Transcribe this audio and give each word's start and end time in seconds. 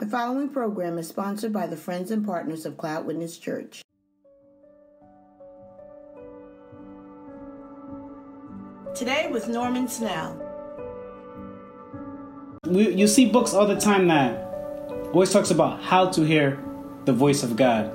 The 0.00 0.06
following 0.06 0.48
program 0.48 0.96
is 0.96 1.08
sponsored 1.08 1.52
by 1.52 1.66
the 1.66 1.76
friends 1.76 2.10
and 2.10 2.24
partners 2.24 2.64
of 2.64 2.78
Cloud 2.78 3.04
Witness 3.04 3.36
Church. 3.36 3.82
Today 8.94 9.28
with 9.30 9.48
Norman 9.48 9.88
Snell. 9.88 10.40
We, 12.64 12.94
you 12.94 13.06
see 13.06 13.30
books 13.30 13.52
all 13.52 13.66
the 13.66 13.78
time 13.78 14.08
that 14.08 14.42
always 15.12 15.30
talks 15.34 15.50
about 15.50 15.82
how 15.82 16.08
to 16.12 16.22
hear 16.22 16.58
the 17.04 17.12
voice 17.12 17.42
of 17.42 17.56
God. 17.56 17.92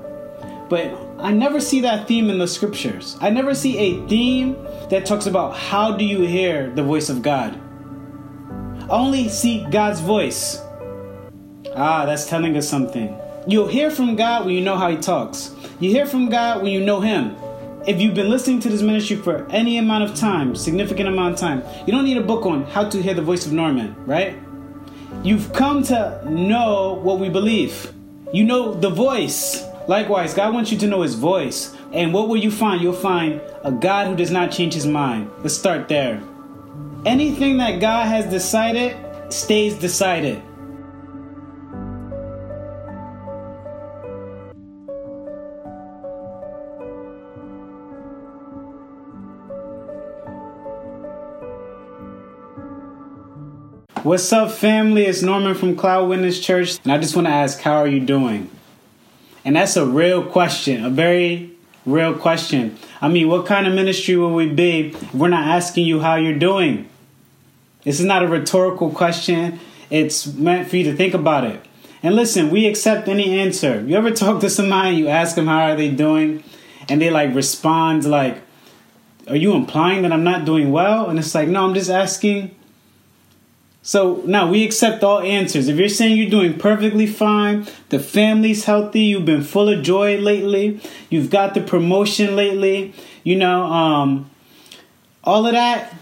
But 0.69 0.95
I 1.17 1.31
never 1.31 1.59
see 1.59 1.81
that 1.81 2.07
theme 2.07 2.29
in 2.29 2.37
the 2.37 2.47
scriptures. 2.47 3.17
I 3.19 3.31
never 3.31 3.55
see 3.55 3.79
a 3.79 4.07
theme 4.07 4.53
that 4.91 5.07
talks 5.07 5.25
about 5.25 5.57
how 5.57 5.97
do 5.97 6.05
you 6.05 6.21
hear 6.21 6.69
the 6.69 6.83
voice 6.83 7.09
of 7.09 7.23
God. 7.23 7.59
I 8.83 8.89
only 8.89 9.27
see 9.27 9.65
God's 9.71 10.01
voice. 10.01 10.61
Ah, 11.75 12.05
that's 12.05 12.25
telling 12.25 12.55
us 12.55 12.69
something. 12.69 13.19
You'll 13.47 13.67
hear 13.67 13.91
from 13.91 14.16
God 14.16 14.45
when 14.45 14.55
you 14.55 14.61
know 14.61 14.77
how 14.77 14.89
He 14.89 14.97
talks. 14.97 15.53
You 15.79 15.89
hear 15.91 16.05
from 16.05 16.29
God 16.29 16.63
when 16.63 16.71
you 16.71 16.79
know 16.79 17.02
Him. 17.02 17.35
If 17.85 17.99
you've 17.99 18.16
been 18.16 18.29
listening 18.29 18.61
to 18.61 18.70
this 18.70 18.81
ministry 18.81 19.17
for 19.17 19.45
any 19.52 19.77
amount 19.77 20.05
of 20.05 20.16
time, 20.16 20.55
significant 20.55 21.09
amount 21.09 21.33
of 21.33 21.39
time, 21.39 21.63
you 21.85 21.91
don't 21.91 22.05
need 22.05 22.17
a 22.17 22.23
book 22.23 22.45
on 22.45 22.63
how 22.63 22.88
to 22.89 23.02
hear 23.02 23.13
the 23.13 23.21
voice 23.21 23.45
of 23.45 23.52
Norman, 23.52 23.93
right? 24.05 24.38
You've 25.21 25.52
come 25.53 25.83
to 25.83 26.21
know 26.30 26.93
what 27.03 27.19
we 27.19 27.30
believe. 27.30 27.91
You 28.33 28.45
know 28.45 28.73
the 28.73 28.89
voice. 28.89 29.63
Likewise, 29.88 30.33
God 30.33 30.53
wants 30.53 30.71
you 30.71 30.77
to 30.80 30.88
know 30.88 31.02
His 31.02 31.16
voice. 31.16 31.75
And 31.91 32.13
what 32.13 32.30
will 32.30 32.38
you 32.38 32.52
find? 32.52 32.81
You'll 32.81 32.94
find 32.94 33.41
a 33.63 33.71
God 33.71 34.07
who 34.07 34.16
does 34.16 34.31
not 34.31 34.52
change 34.52 34.73
His 34.73 34.88
mind. 34.88 35.30
Let's 35.39 35.55
start 35.55 35.89
there. 35.89 36.23
Anything 37.05 37.57
that 37.57 37.80
God 37.80 38.07
has 38.07 38.25
decided 38.25 38.97
stays 39.31 39.75
decided. 39.75 40.41
What's 54.06 54.31
up, 54.31 54.52
family? 54.52 55.08
It's 55.08 55.23
Norman 55.23 55.56
from 55.56 55.75
Cloud 55.75 56.09
Witness 56.09 56.39
Church, 56.39 56.78
and 56.84 56.92
I 56.92 57.00
just 57.00 57.16
want 57.16 57.25
to 57.25 57.34
ask, 57.34 57.59
how 57.61 57.78
are 57.78 57.88
you 57.88 58.00
doing? 58.00 58.52
And 59.44 59.56
that's 59.56 59.78
a 59.78 59.84
real 59.84 60.23
question, 60.23 60.86
a 60.86 60.92
very 60.92 61.50
real 61.88 62.14
question. 62.14 62.78
I 63.02 63.08
mean, 63.08 63.28
what 63.30 63.47
kind 63.47 63.66
of 63.66 63.73
ministry 63.73 64.16
will 64.16 64.36
we 64.36 64.47
be 64.47 64.89
if 64.89 65.16
we're 65.16 65.30
not 65.30 65.47
asking 65.47 65.88
you 65.88 66.02
how 66.02 66.17
you're 66.17 66.38
doing? 66.38 66.88
This 67.84 68.00
is 68.00 68.06
not 68.06 68.22
a 68.22 68.28
rhetorical 68.28 68.92
question, 68.92 69.59
it's 69.89 70.28
meant 70.28 70.69
for 70.69 70.78
you 70.78 70.84
to 70.84 70.95
think 70.95 71.16
about 71.16 71.44
it. 71.44 71.59
And 72.03 72.16
listen, 72.16 72.52
we 72.52 72.67
accept 72.67 73.08
any 73.08 73.40
answer. 73.40 73.81
You 73.81 73.95
ever 73.97 74.12
talk 74.12 74.40
to 74.42 74.52
somebody, 74.52 74.97
you 74.97 75.08
ask 75.08 75.36
them 75.36 75.47
how 75.47 75.62
are 75.62 75.75
they 75.75 75.90
doing, 75.90 76.44
and 76.90 77.02
they 77.02 77.09
like 77.09 77.34
respond 77.34 78.06
like, 78.06 78.40
Are 79.28 79.36
you 79.36 79.53
implying 79.56 80.03
that 80.03 80.12
I'm 80.12 80.23
not 80.23 80.45
doing 80.45 80.72
well? 80.72 81.09
And 81.09 81.17
it's 81.17 81.34
like, 81.34 81.47
No, 81.47 81.66
I'm 81.66 81.73
just 81.73 81.90
asking 81.90 82.56
so 83.86 84.23
now 84.25 84.50
we 84.50 84.66
accept 84.66 85.03
all 85.03 85.19
answers. 85.19 85.67
If 85.67 85.78
you're 85.78 85.89
saying 85.89 86.17
you're 86.17 86.28
doing 86.28 86.58
perfectly 86.58 87.05
fine, 87.05 87.67
the 87.89 88.00
family's 88.00 88.66
healthy, 88.66 89.02
you've 89.02 89.25
been 89.25 89.44
full 89.44 89.69
of 89.69 89.83
joy 89.83 90.17
lately, 90.17 90.81
you've 91.11 91.30
got 91.30 91.53
the 91.53 91.61
promotion 91.61 92.36
lately, 92.36 92.95
you 93.23 93.36
know, 93.36 93.66
um, 93.66 94.31
all 95.23 95.45
of 95.45 95.52
that, 95.52 95.94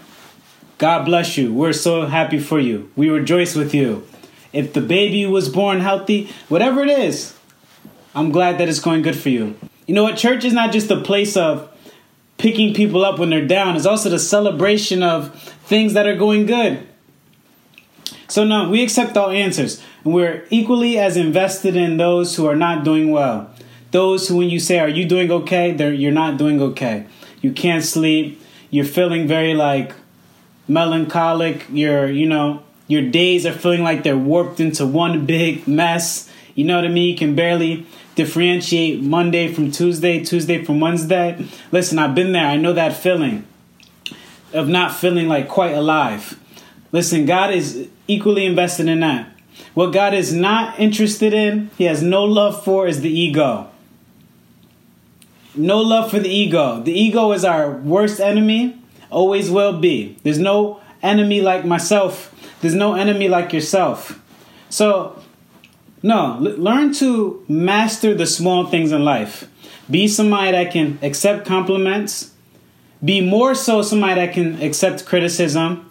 God 0.78 1.04
bless 1.04 1.36
you. 1.36 1.52
We're 1.52 1.74
so 1.74 2.06
happy 2.06 2.38
for 2.38 2.58
you. 2.58 2.90
We 2.96 3.10
rejoice 3.10 3.54
with 3.54 3.74
you. 3.74 4.06
If 4.54 4.72
the 4.72 4.80
baby 4.80 5.26
was 5.26 5.50
born 5.50 5.80
healthy, 5.80 6.30
whatever 6.48 6.82
it 6.82 6.90
is, 6.90 7.36
I'm 8.14 8.32
glad 8.32 8.56
that 8.58 8.68
it's 8.70 8.80
going 8.80 9.02
good 9.02 9.16
for 9.16 9.28
you. 9.28 9.58
You 9.86 9.94
know 9.94 10.04
what? 10.04 10.16
Church 10.16 10.46
is 10.46 10.54
not 10.54 10.72
just 10.72 10.90
a 10.90 11.02
place 11.02 11.36
of 11.36 11.70
picking 12.38 12.72
people 12.72 13.04
up 13.04 13.18
when 13.18 13.28
they're 13.28 13.46
down, 13.46 13.76
it's 13.76 13.84
also 13.84 14.08
the 14.08 14.18
celebration 14.18 15.02
of 15.02 15.38
things 15.66 15.92
that 15.92 16.06
are 16.06 16.16
going 16.16 16.46
good. 16.46 16.88
So, 18.28 18.44
no, 18.44 18.68
we 18.68 18.82
accept 18.82 19.16
all 19.16 19.30
answers, 19.30 19.82
and 20.04 20.14
we're 20.14 20.44
equally 20.50 20.98
as 20.98 21.16
invested 21.16 21.76
in 21.76 21.96
those 21.96 22.36
who 22.36 22.46
are 22.46 22.56
not 22.56 22.84
doing 22.84 23.10
well. 23.10 23.50
Those 23.90 24.28
who, 24.28 24.36
when 24.38 24.50
you 24.50 24.58
say, 24.58 24.78
Are 24.78 24.88
you 24.88 25.04
doing 25.04 25.30
okay? 25.30 25.72
They're, 25.72 25.92
you're 25.92 26.12
not 26.12 26.36
doing 26.36 26.60
okay. 26.60 27.06
You 27.40 27.52
can't 27.52 27.84
sleep. 27.84 28.40
You're 28.70 28.84
feeling 28.84 29.28
very 29.28 29.54
like 29.54 29.92
melancholic. 30.66 31.66
You're, 31.70 32.08
you 32.08 32.26
know, 32.26 32.62
your 32.88 33.02
days 33.02 33.46
are 33.46 33.52
feeling 33.52 33.82
like 33.82 34.02
they're 34.02 34.16
warped 34.16 34.60
into 34.60 34.86
one 34.86 35.26
big 35.26 35.68
mess. 35.68 36.30
You 36.54 36.64
know 36.64 36.76
what 36.76 36.84
I 36.84 36.88
mean? 36.88 37.10
You 37.10 37.16
can 37.16 37.34
barely 37.34 37.86
differentiate 38.14 39.02
Monday 39.02 39.52
from 39.52 39.70
Tuesday, 39.70 40.24
Tuesday 40.24 40.64
from 40.64 40.80
Wednesday. 40.80 41.46
Listen, 41.72 41.98
I've 41.98 42.14
been 42.14 42.32
there. 42.32 42.46
I 42.46 42.56
know 42.56 42.72
that 42.72 42.96
feeling 42.96 43.46
of 44.52 44.68
not 44.68 44.94
feeling 44.94 45.28
like 45.28 45.48
quite 45.48 45.74
alive. 45.74 46.38
Listen, 46.94 47.26
God 47.26 47.52
is 47.52 47.88
equally 48.06 48.46
invested 48.46 48.86
in 48.86 49.00
that. 49.00 49.28
What 49.74 49.92
God 49.92 50.14
is 50.14 50.32
not 50.32 50.78
interested 50.78 51.34
in, 51.34 51.70
He 51.76 51.84
has 51.84 52.04
no 52.04 52.22
love 52.22 52.62
for, 52.62 52.86
is 52.86 53.00
the 53.00 53.10
ego. 53.10 53.68
No 55.56 55.80
love 55.80 56.12
for 56.12 56.20
the 56.20 56.28
ego. 56.28 56.80
The 56.80 56.92
ego 56.92 57.32
is 57.32 57.44
our 57.44 57.68
worst 57.68 58.20
enemy, 58.20 58.80
always 59.10 59.50
will 59.50 59.80
be. 59.80 60.16
There's 60.22 60.38
no 60.38 60.80
enemy 61.02 61.40
like 61.40 61.64
myself, 61.64 62.32
there's 62.60 62.76
no 62.76 62.94
enemy 62.94 63.26
like 63.26 63.52
yourself. 63.52 64.22
So, 64.70 65.20
no, 66.00 66.38
learn 66.38 66.94
to 66.94 67.44
master 67.48 68.14
the 68.14 68.26
small 68.26 68.66
things 68.66 68.92
in 68.92 69.04
life. 69.04 69.48
Be 69.90 70.06
somebody 70.06 70.52
that 70.52 70.70
can 70.72 71.00
accept 71.02 71.44
compliments. 71.44 72.30
Be 73.04 73.20
more 73.20 73.56
so 73.56 73.82
somebody 73.82 74.14
that 74.14 74.32
can 74.32 74.62
accept 74.62 75.04
criticism 75.06 75.83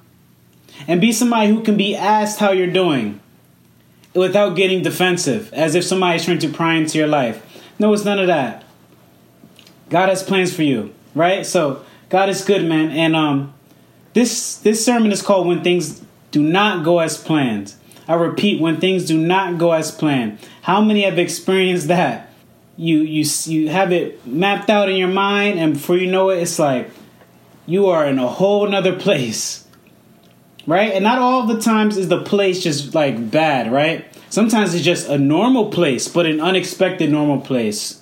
and 0.87 1.01
be 1.01 1.11
somebody 1.11 1.49
who 1.49 1.63
can 1.63 1.77
be 1.77 1.95
asked 1.95 2.39
how 2.39 2.51
you're 2.51 2.67
doing 2.67 3.19
without 4.13 4.55
getting 4.55 4.83
defensive, 4.83 5.51
as 5.53 5.75
if 5.75 5.83
somebody's 5.83 6.25
trying 6.25 6.39
to 6.39 6.49
pry 6.49 6.75
into 6.75 6.97
your 6.97 7.07
life. 7.07 7.63
No, 7.79 7.93
it's 7.93 8.05
none 8.05 8.19
of 8.19 8.27
that. 8.27 8.63
God 9.89 10.09
has 10.09 10.23
plans 10.23 10.55
for 10.55 10.63
you, 10.63 10.93
right? 11.15 11.45
So 11.45 11.83
God 12.09 12.29
is 12.29 12.43
good, 12.43 12.65
man. 12.65 12.91
And 12.91 13.15
um, 13.15 13.53
this 14.13 14.57
this 14.57 14.85
sermon 14.85 15.11
is 15.11 15.21
called 15.21 15.47
"When 15.47 15.63
Things 15.63 16.01
Do 16.31 16.41
Not 16.41 16.83
Go 16.83 16.99
as 16.99 17.17
Planned." 17.17 17.75
I 18.07 18.15
repeat, 18.15 18.59
when 18.59 18.79
things 18.79 19.05
do 19.05 19.17
not 19.17 19.57
go 19.57 19.71
as 19.71 19.91
planned. 19.91 20.39
How 20.63 20.81
many 20.81 21.03
have 21.03 21.17
experienced 21.17 21.87
that? 21.87 22.29
You 22.75 22.99
you 22.99 23.25
you 23.45 23.69
have 23.69 23.91
it 23.91 24.25
mapped 24.25 24.69
out 24.69 24.89
in 24.89 24.97
your 24.97 25.09
mind, 25.09 25.59
and 25.59 25.73
before 25.73 25.97
you 25.97 26.11
know 26.11 26.29
it, 26.29 26.41
it's 26.41 26.59
like 26.59 26.89
you 27.65 27.87
are 27.87 28.05
in 28.05 28.19
a 28.19 28.27
whole 28.27 28.67
nother 28.67 28.95
place 28.99 29.62
right? 30.65 30.93
And 30.93 31.03
not 31.03 31.19
all 31.19 31.45
the 31.45 31.59
times 31.59 31.97
is 31.97 32.07
the 32.07 32.21
place 32.23 32.63
just 32.63 32.95
like 32.95 33.31
bad, 33.31 33.71
right? 33.71 34.05
Sometimes 34.29 34.73
it's 34.73 34.83
just 34.83 35.07
a 35.09 35.17
normal 35.17 35.69
place, 35.69 36.07
but 36.07 36.25
an 36.25 36.41
unexpected 36.41 37.11
normal 37.11 37.41
place. 37.41 38.01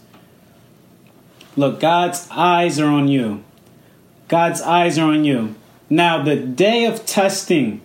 Look, 1.55 1.79
God's 1.79 2.27
eyes 2.31 2.79
are 2.79 2.87
on 2.87 3.07
you. 3.07 3.43
God's 4.27 4.61
eyes 4.61 4.97
are 4.97 5.11
on 5.11 5.25
you. 5.25 5.55
Now, 5.89 6.23
the 6.23 6.37
day 6.37 6.85
of 6.85 7.05
testing, 7.05 7.81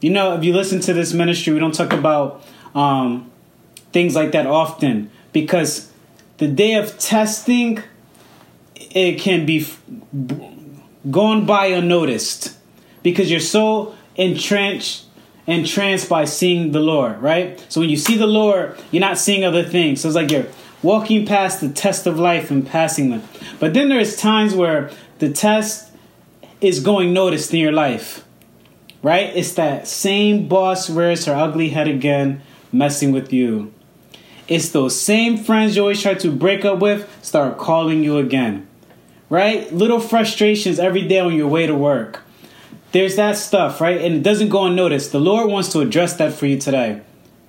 you 0.00 0.08
know, 0.08 0.34
if 0.34 0.42
you 0.42 0.54
listen 0.54 0.80
to 0.80 0.94
this 0.94 1.12
ministry, 1.12 1.52
we 1.52 1.58
don't 1.58 1.74
talk 1.74 1.92
about 1.92 2.42
um, 2.74 3.30
things 3.92 4.14
like 4.14 4.32
that 4.32 4.46
often 4.46 5.10
because 5.32 5.92
the 6.38 6.48
day 6.48 6.74
of 6.74 6.98
testing, 6.98 7.82
it 8.74 9.20
can 9.20 9.44
be 9.44 9.66
gone 11.10 11.44
by 11.44 11.66
unnoticed 11.66 12.55
because 13.06 13.30
you're 13.30 13.38
so 13.38 13.94
entrenched 14.16 15.04
entranced 15.46 16.08
by 16.08 16.24
seeing 16.24 16.72
the 16.72 16.80
Lord, 16.80 17.22
right? 17.22 17.64
So 17.68 17.80
when 17.80 17.88
you 17.88 17.96
see 17.96 18.16
the 18.16 18.26
Lord, 18.26 18.76
you're 18.90 19.00
not 19.00 19.16
seeing 19.16 19.44
other 19.44 19.62
things. 19.62 20.00
So 20.00 20.08
it's 20.08 20.16
like 20.16 20.32
you're 20.32 20.48
walking 20.82 21.24
past 21.24 21.60
the 21.60 21.68
test 21.68 22.08
of 22.08 22.18
life 22.18 22.50
and 22.50 22.66
passing 22.66 23.10
them. 23.10 23.22
But 23.60 23.74
then 23.74 23.88
there's 23.88 24.16
times 24.16 24.56
where 24.56 24.90
the 25.20 25.32
test 25.32 25.92
is 26.60 26.80
going 26.80 27.12
noticed 27.12 27.54
in 27.54 27.60
your 27.60 27.70
life, 27.70 28.26
right? 29.04 29.30
It's 29.36 29.52
that 29.54 29.86
same 29.86 30.48
boss 30.48 30.90
rears 30.90 31.26
her 31.26 31.34
ugly 31.36 31.68
head 31.68 31.86
again, 31.86 32.42
messing 32.72 33.12
with 33.12 33.32
you. 33.32 33.72
It's 34.48 34.70
those 34.70 35.00
same 35.00 35.36
friends 35.36 35.76
you 35.76 35.82
always 35.82 36.02
try 36.02 36.14
to 36.14 36.32
break 36.32 36.64
up 36.64 36.80
with 36.80 37.08
start 37.22 37.56
calling 37.56 38.02
you 38.02 38.18
again, 38.18 38.66
right? 39.30 39.72
Little 39.72 40.00
frustrations 40.00 40.80
every 40.80 41.06
day 41.06 41.20
on 41.20 41.36
your 41.36 41.46
way 41.46 41.68
to 41.68 41.74
work 41.76 42.24
there's 42.96 43.16
that 43.16 43.36
stuff, 43.36 43.82
right? 43.82 44.00
And 44.00 44.14
it 44.14 44.22
doesn't 44.22 44.48
go 44.48 44.64
unnoticed. 44.64 45.12
The 45.12 45.20
Lord 45.20 45.50
wants 45.50 45.70
to 45.72 45.80
address 45.80 46.16
that 46.16 46.32
for 46.32 46.46
you 46.46 46.58
today. 46.58 47.02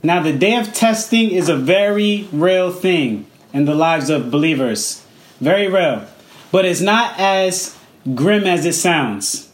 Now, 0.04 0.22
the 0.22 0.34
day 0.34 0.58
of 0.58 0.74
testing 0.74 1.32
is 1.32 1.48
a 1.48 1.56
very 1.56 2.28
real 2.34 2.70
thing 2.70 3.28
in 3.54 3.64
the 3.64 3.74
lives 3.74 4.10
of 4.10 4.30
believers. 4.30 5.06
Very 5.40 5.70
real. 5.70 6.06
But 6.52 6.66
it's 6.66 6.82
not 6.82 7.18
as 7.18 7.78
grim 8.14 8.44
as 8.44 8.66
it 8.66 8.74
sounds. 8.74 9.50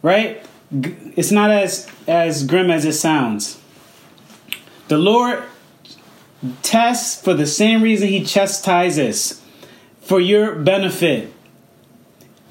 Right? 0.00 0.42
It's 0.72 1.30
not 1.30 1.50
as 1.50 1.86
as 2.08 2.46
grim 2.46 2.70
as 2.70 2.86
it 2.86 2.94
sounds. 2.94 3.60
The 4.88 4.96
Lord 4.96 5.42
tests 6.62 7.22
for 7.22 7.34
the 7.34 7.46
same 7.46 7.82
reason 7.82 8.08
he 8.08 8.24
chastises 8.24 9.42
for 10.00 10.18
your 10.18 10.54
benefit. 10.54 11.30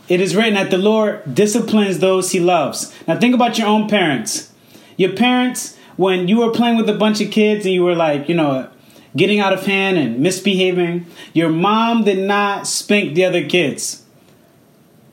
It 0.10 0.20
is 0.20 0.36
written 0.36 0.56
that 0.56 0.70
the 0.72 0.78
Lord 0.78 1.34
disciplines 1.34 2.00
those 2.00 2.32
he 2.32 2.40
loves. 2.40 2.94
Now, 3.08 3.20
think 3.20 3.34
about 3.34 3.58
your 3.58 3.68
own 3.68 3.88
parents. 3.88 4.52
Your 4.98 5.14
parents, 5.14 5.78
when 5.96 6.28
you 6.28 6.40
were 6.40 6.52
playing 6.52 6.78
with 6.78 6.90
a 6.90 6.94
bunch 6.94 7.22
of 7.22 7.32
kids 7.32 7.66
and 7.66 7.74
you 7.74 7.84
were 7.84 7.96
like, 7.96 8.28
you 8.28 8.36
know, 8.36 8.70
getting 9.16 9.40
out 9.40 9.54
of 9.54 9.66
hand 9.66 9.98
and 9.98 10.20
misbehaving, 10.20 11.06
your 11.34 11.50
mom 11.50 12.04
did 12.04 12.20
not 12.20 12.68
spank 12.68 13.14
the 13.14 13.24
other 13.24 13.48
kids. 13.48 14.04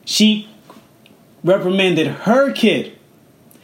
She 0.05 0.49
reprimanded 1.45 2.07
her 2.09 2.53
kid. 2.53 2.99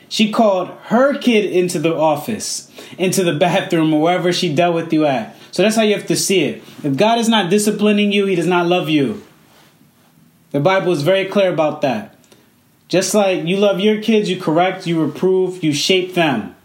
She 0.09 0.31
called 0.31 0.69
her 0.85 1.19
kid 1.19 1.51
into 1.51 1.81
the 1.81 1.95
office, 1.95 2.71
into 2.97 3.25
the 3.25 3.35
bathroom, 3.35 3.93
or 3.93 4.01
wherever 4.01 4.33
she 4.33 4.55
dealt 4.55 4.75
with 4.75 4.93
you 4.93 5.05
at. 5.05 5.37
So 5.51 5.63
that's 5.63 5.75
how 5.75 5.83
you 5.83 5.95
have 5.95 6.07
to 6.07 6.17
see 6.17 6.45
it. 6.45 6.63
If 6.85 6.97
God 6.97 7.19
is 7.19 7.29
not 7.29 7.51
disciplining 7.51 8.13
you, 8.13 8.27
He 8.27 8.37
does 8.37 8.47
not 8.47 8.67
love 8.67 8.89
you. 8.89 9.26
The 10.57 10.61
Bible 10.61 10.93
is 10.93 11.03
very 11.03 11.27
clear 11.27 11.53
about 11.53 11.83
that. 11.83 12.17
Just 12.89 13.13
like 13.13 13.45
you 13.45 13.59
love 13.59 13.79
your 13.79 14.01
kids, 14.01 14.31
you 14.31 14.41
correct, 14.41 14.87
you 14.87 15.05
reprove, 15.05 15.63
you 15.63 15.75
shape 15.75 16.15
them. 16.15 16.57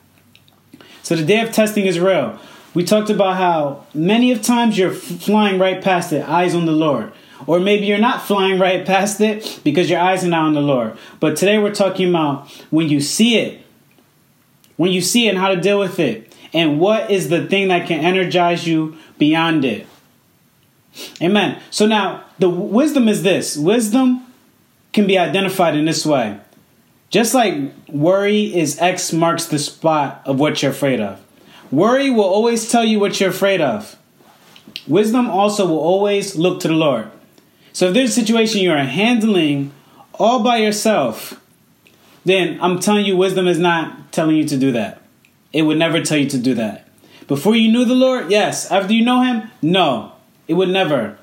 So 1.03 1.17
the 1.17 1.25
day 1.25 1.41
of 1.41 1.51
testing 1.51 1.85
is 1.85 1.99
real. 1.99 2.39
We 2.73 2.85
talked 2.85 3.09
about 3.09 3.35
how 3.35 3.85
many 3.93 4.31
of 4.31 4.41
times 4.41 4.77
you're 4.77 4.93
flying 4.93 5.59
right 5.59 5.83
past 5.83 6.13
it, 6.13 6.25
eyes 6.25 6.55
on 6.55 6.65
the 6.65 6.71
Lord. 6.71 7.11
Or 7.45 7.59
maybe 7.59 7.85
you're 7.85 7.97
not 7.97 8.21
flying 8.21 8.59
right 8.59 8.85
past 8.85 9.19
it 9.19 9.59
because 9.61 9.89
your 9.89 9.99
eyes 9.99 10.23
are 10.23 10.29
not 10.29 10.45
on 10.45 10.53
the 10.53 10.61
Lord. 10.61 10.97
But 11.19 11.35
today 11.35 11.57
we're 11.57 11.75
talking 11.75 12.07
about 12.07 12.49
when 12.69 12.87
you 12.87 13.01
see 13.01 13.39
it, 13.39 13.61
when 14.77 14.93
you 14.93 15.01
see 15.01 15.27
it 15.27 15.31
and 15.31 15.37
how 15.37 15.49
to 15.49 15.59
deal 15.59 15.79
with 15.79 15.99
it, 15.99 16.33
and 16.53 16.79
what 16.79 17.11
is 17.11 17.27
the 17.27 17.45
thing 17.45 17.67
that 17.67 17.89
can 17.89 17.99
energize 17.99 18.65
you 18.65 18.95
beyond 19.17 19.65
it. 19.65 19.85
Amen. 21.21 21.61
So 21.69 21.85
now 21.85 22.25
the 22.39 22.49
wisdom 22.49 23.07
is 23.07 23.23
this 23.23 23.55
wisdom 23.57 24.25
can 24.93 25.07
be 25.07 25.17
identified 25.17 25.75
in 25.75 25.85
this 25.85 26.05
way. 26.05 26.39
Just 27.09 27.33
like 27.33 27.53
worry 27.89 28.55
is 28.55 28.79
X 28.79 29.11
marks 29.13 29.45
the 29.45 29.59
spot 29.59 30.21
of 30.25 30.39
what 30.39 30.61
you're 30.61 30.71
afraid 30.71 30.99
of. 30.99 31.23
Worry 31.71 32.09
will 32.09 32.23
always 32.23 32.69
tell 32.69 32.83
you 32.83 32.99
what 32.99 33.19
you're 33.19 33.29
afraid 33.29 33.61
of. 33.61 33.97
Wisdom 34.87 35.29
also 35.29 35.65
will 35.65 35.79
always 35.79 36.35
look 36.35 36.59
to 36.61 36.67
the 36.67 36.73
Lord. 36.73 37.09
So 37.73 37.87
if 37.87 37.93
there's 37.93 38.09
a 38.09 38.21
situation 38.21 38.61
you 38.61 38.71
are 38.71 38.77
handling 38.77 39.71
all 40.13 40.43
by 40.43 40.57
yourself, 40.57 41.41
then 42.25 42.59
I'm 42.61 42.79
telling 42.79 43.05
you, 43.05 43.17
wisdom 43.17 43.47
is 43.47 43.57
not 43.57 44.11
telling 44.11 44.35
you 44.35 44.47
to 44.47 44.57
do 44.57 44.71
that. 44.73 45.01
It 45.53 45.63
would 45.63 45.77
never 45.77 46.01
tell 46.01 46.17
you 46.17 46.29
to 46.29 46.37
do 46.37 46.53
that. 46.55 46.87
Before 47.27 47.55
you 47.55 47.71
knew 47.71 47.85
the 47.85 47.95
Lord, 47.95 48.29
yes. 48.29 48.69
After 48.69 48.93
you 48.93 49.03
know 49.03 49.21
Him, 49.21 49.49
no. 49.61 50.10
It 50.51 50.55
would 50.55 50.67
never. 50.67 51.17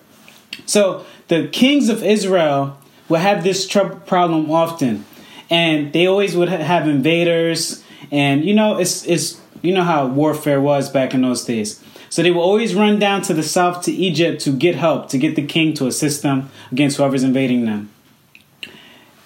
So 0.64 1.04
the 1.28 1.48
kings 1.48 1.90
of 1.90 2.02
Israel 2.02 2.78
would 3.10 3.20
have 3.20 3.44
this 3.44 3.68
trouble 3.68 3.96
problem 3.96 4.50
often, 4.50 5.04
and 5.50 5.92
they 5.92 6.06
always 6.06 6.34
would 6.34 6.48
have 6.48 6.88
invaders. 6.88 7.84
And 8.10 8.42
you 8.42 8.54
know, 8.54 8.78
it's 8.78 9.04
it's 9.04 9.38
you 9.60 9.74
know 9.74 9.82
how 9.82 10.06
warfare 10.06 10.62
was 10.62 10.88
back 10.88 11.12
in 11.12 11.20
those 11.20 11.44
days. 11.44 11.84
So 12.08 12.22
they 12.22 12.30
would 12.30 12.40
always 12.40 12.74
run 12.74 12.98
down 12.98 13.20
to 13.24 13.34
the 13.34 13.42
south 13.42 13.82
to 13.82 13.92
Egypt 13.92 14.40
to 14.44 14.50
get 14.50 14.76
help, 14.76 15.10
to 15.10 15.18
get 15.18 15.36
the 15.36 15.46
king 15.46 15.74
to 15.74 15.86
assist 15.86 16.22
them 16.22 16.50
against 16.72 16.96
whoever's 16.96 17.22
invading 17.22 17.66
them. 17.66 17.90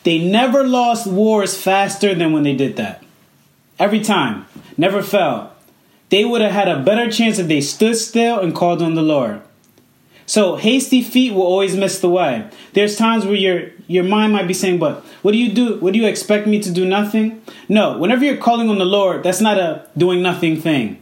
They 0.03 0.19
never 0.19 0.67
lost 0.67 1.07
wars 1.07 1.57
faster 1.57 2.13
than 2.13 2.33
when 2.33 2.43
they 2.43 2.57
did 2.57 2.75
that. 2.75 3.05
Every 3.79 4.01
time. 4.01 4.47
Never 4.77 5.01
fell. 5.01 5.53
They 6.09 6.25
would 6.25 6.41
have 6.41 6.51
had 6.51 6.69
a 6.69 6.83
better 6.83 7.09
chance 7.09 7.39
if 7.39 7.47
they 7.47 7.61
stood 7.61 7.95
still 7.95 8.41
and 8.41 8.53
called 8.53 8.83
on 8.83 8.97
the 8.97 9.03
Lord. 9.03 9.43
So 10.33 10.57
hasty 10.57 11.03
feet 11.03 11.35
will 11.35 11.43
always 11.43 11.77
miss 11.77 12.01
the 12.01 12.09
way. 12.09 12.47
There's 12.73 12.97
times 12.97 13.27
where 13.27 13.35
your 13.35 13.65
your 13.87 14.03
mind 14.03 14.33
might 14.33 14.49
be 14.49 14.55
saying, 14.55 14.79
"But 14.79 15.05
what 15.21 15.33
do 15.33 15.37
you 15.37 15.53
do? 15.53 15.77
What 15.79 15.93
do 15.93 15.99
you 15.99 16.07
expect 16.07 16.47
me 16.47 16.59
to 16.61 16.71
do 16.71 16.87
nothing?" 16.87 17.43
No, 17.69 17.99
whenever 17.99 18.25
you're 18.25 18.39
calling 18.39 18.71
on 18.71 18.79
the 18.79 18.87
Lord, 18.87 19.25
that's 19.25 19.43
not 19.43 19.59
a 19.59 19.83
doing 19.95 20.23
nothing 20.23 20.57
thing. 20.57 20.97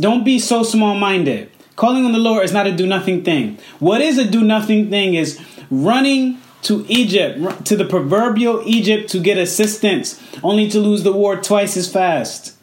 Don't 0.00 0.24
be 0.24 0.40
so 0.40 0.64
small-minded. 0.64 1.50
Calling 1.76 2.04
on 2.04 2.10
the 2.10 2.24
Lord 2.28 2.44
is 2.44 2.52
not 2.52 2.66
a 2.66 2.72
do 2.72 2.84
nothing 2.84 3.22
thing. 3.22 3.58
What 3.78 4.00
is 4.00 4.18
a 4.18 4.24
do 4.24 4.42
nothing 4.42 4.90
thing 4.90 5.14
is 5.14 5.38
running 5.70 6.38
to 6.62 6.84
Egypt, 6.88 7.64
to 7.66 7.76
the 7.76 7.84
proverbial 7.84 8.60
Egypt 8.66 9.08
to 9.10 9.20
get 9.20 9.38
assistance, 9.38 10.18
only 10.42 10.66
to 10.70 10.80
lose 10.80 11.04
the 11.04 11.12
war 11.12 11.36
twice 11.36 11.76
as 11.76 11.86
fast 11.86 12.54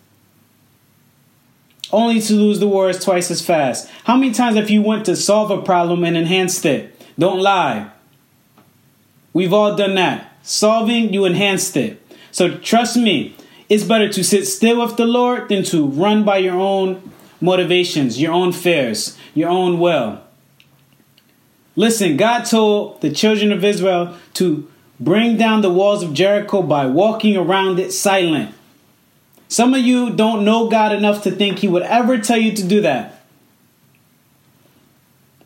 only 1.91 2.21
to 2.21 2.33
lose 2.33 2.59
the 2.59 2.68
wars 2.68 3.03
twice 3.03 3.31
as 3.31 3.45
fast. 3.45 3.89
How 4.03 4.15
many 4.15 4.33
times 4.33 4.56
have 4.56 4.69
you 4.69 4.81
went 4.81 5.06
to 5.06 5.15
solve 5.15 5.51
a 5.51 5.62
problem 5.62 6.03
and 6.03 6.15
enhanced 6.15 6.65
it? 6.65 6.95
Don't 7.18 7.39
lie. 7.39 7.91
We've 9.33 9.53
all 9.53 9.75
done 9.75 9.95
that. 9.95 10.33
Solving, 10.44 11.13
you 11.13 11.25
enhanced 11.25 11.75
it. 11.77 12.01
So 12.31 12.57
trust 12.57 12.97
me, 12.97 13.36
it's 13.68 13.83
better 13.83 14.09
to 14.09 14.24
sit 14.24 14.45
still 14.47 14.81
with 14.81 14.97
the 14.97 15.06
Lord 15.06 15.50
than 15.50 15.63
to 15.65 15.86
run 15.86 16.24
by 16.24 16.38
your 16.38 16.59
own 16.59 17.12
motivations, 17.41 18.21
your 18.21 18.33
own 18.33 18.51
fears, 18.51 19.18
your 19.33 19.50
own 19.50 19.80
will. 19.80 20.21
Listen, 21.75 22.18
God 22.18 22.44
told 22.44 23.01
the 23.01 23.12
children 23.12 23.51
of 23.51 23.63
Israel 23.63 24.15
to 24.33 24.68
bring 25.00 25.38
down 25.38 25.62
the 25.62 25.69
walls 25.69 26.03
of 26.03 26.13
Jericho 26.13 26.62
by 26.62 26.86
walking 26.86 27.38
around 27.38 27.80
it 27.80 27.94
silent. 27.94 28.53
Some 29.50 29.74
of 29.74 29.81
you 29.81 30.12
don't 30.12 30.46
know 30.46 30.69
God 30.69 30.94
enough 30.94 31.24
to 31.24 31.31
think 31.31 31.60
He 31.60 31.68
would 31.68 31.81
ever 31.81 32.19
tell 32.19 32.38
you 32.38 32.54
to 32.54 32.63
do 32.63 32.81
that. 32.81 33.25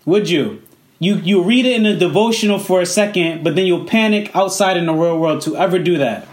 Would 0.05 0.29
you? 0.29 0.61
You 0.99 1.15
you 1.15 1.41
read 1.41 1.65
it 1.65 1.77
in 1.77 1.85
a 1.85 1.97
devotional 1.97 2.59
for 2.59 2.81
a 2.81 2.85
second, 2.85 3.43
but 3.43 3.55
then 3.55 3.65
you'll 3.65 3.85
panic 3.85 4.35
outside 4.35 4.75
in 4.75 4.85
the 4.85 4.93
real 4.93 5.17
world 5.17 5.41
to 5.43 5.55
ever 5.55 5.79
do 5.79 5.97
that. 5.97 6.27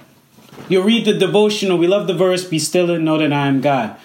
You'll 0.68 0.84
read 0.84 1.04
the 1.04 1.14
devotional, 1.14 1.78
we 1.78 1.86
love 1.86 2.08
the 2.08 2.14
verse, 2.14 2.44
be 2.44 2.58
still 2.58 2.90
and 2.90 3.04
know 3.04 3.18
that 3.18 3.32
I 3.32 3.46
am 3.46 3.60
God. 3.60 3.96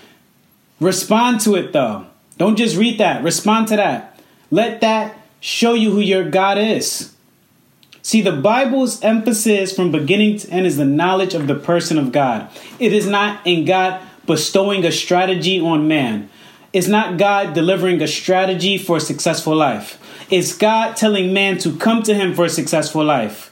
Respond 0.80 1.42
to 1.42 1.56
it 1.56 1.74
though. 1.74 2.06
Don't 2.38 2.58
just 2.58 2.78
read 2.78 3.00
that, 3.00 3.24
respond 3.24 3.68
to 3.70 3.78
that. 3.78 4.20
Let 4.52 4.82
that 4.82 5.18
show 5.40 5.74
you 5.74 5.92
who 5.92 6.00
your 6.00 6.30
God 6.30 6.60
is. 6.60 7.15
See, 8.06 8.22
the 8.22 8.34
Bible's 8.34 9.02
emphasis 9.02 9.75
from 9.75 9.92
beginning 9.92 10.38
to 10.38 10.52
end 10.52 10.68
is 10.68 10.78
the 10.78 10.86
knowledge 10.86 11.34
of 11.34 11.48
the 11.48 11.56
person 11.56 11.98
of 11.98 12.12
God. 12.12 12.52
It 12.78 12.94
is 12.94 13.07
not 13.07 13.42
in 13.48 13.66
God 13.66 14.00
bestowing 14.28 14.86
a 14.86 14.92
strategy 14.92 15.60
on 15.60 15.88
man. 15.88 16.30
It's 16.72 16.88
not 16.88 17.18
God 17.18 17.56
delivering 17.56 18.04
a 18.04 18.07
strategy 18.07 18.78
for 18.78 18.97
a 18.97 19.00
successful 19.00 19.56
life. 19.56 20.00
It's 20.30 20.56
God 20.56 20.95
telling 20.95 21.33
man 21.33 21.57
to 21.57 21.76
come 21.78 22.04
to 22.04 22.14
him 22.14 22.35
for 22.35 22.45
a 22.45 22.50
successful 22.50 23.04
life. 23.04 23.52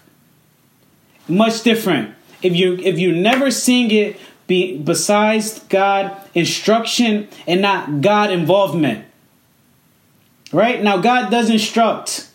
Much 1.27 1.63
different. 1.63 2.13
If 2.43 2.55
you 2.55 2.75
if 2.75 2.99
you're 2.99 3.11
never 3.11 3.49
seeing 3.49 3.89
it 3.89 4.19
be 4.45 4.77
besides 4.77 5.61
God 5.61 6.15
instruction 6.35 7.27
and 7.47 7.59
not 7.59 8.01
God 8.01 8.29
involvement. 8.29 9.03
Right? 10.51 10.83
Now 10.83 10.97
God 10.97 11.31
does 11.31 11.49
instruct. 11.49 12.29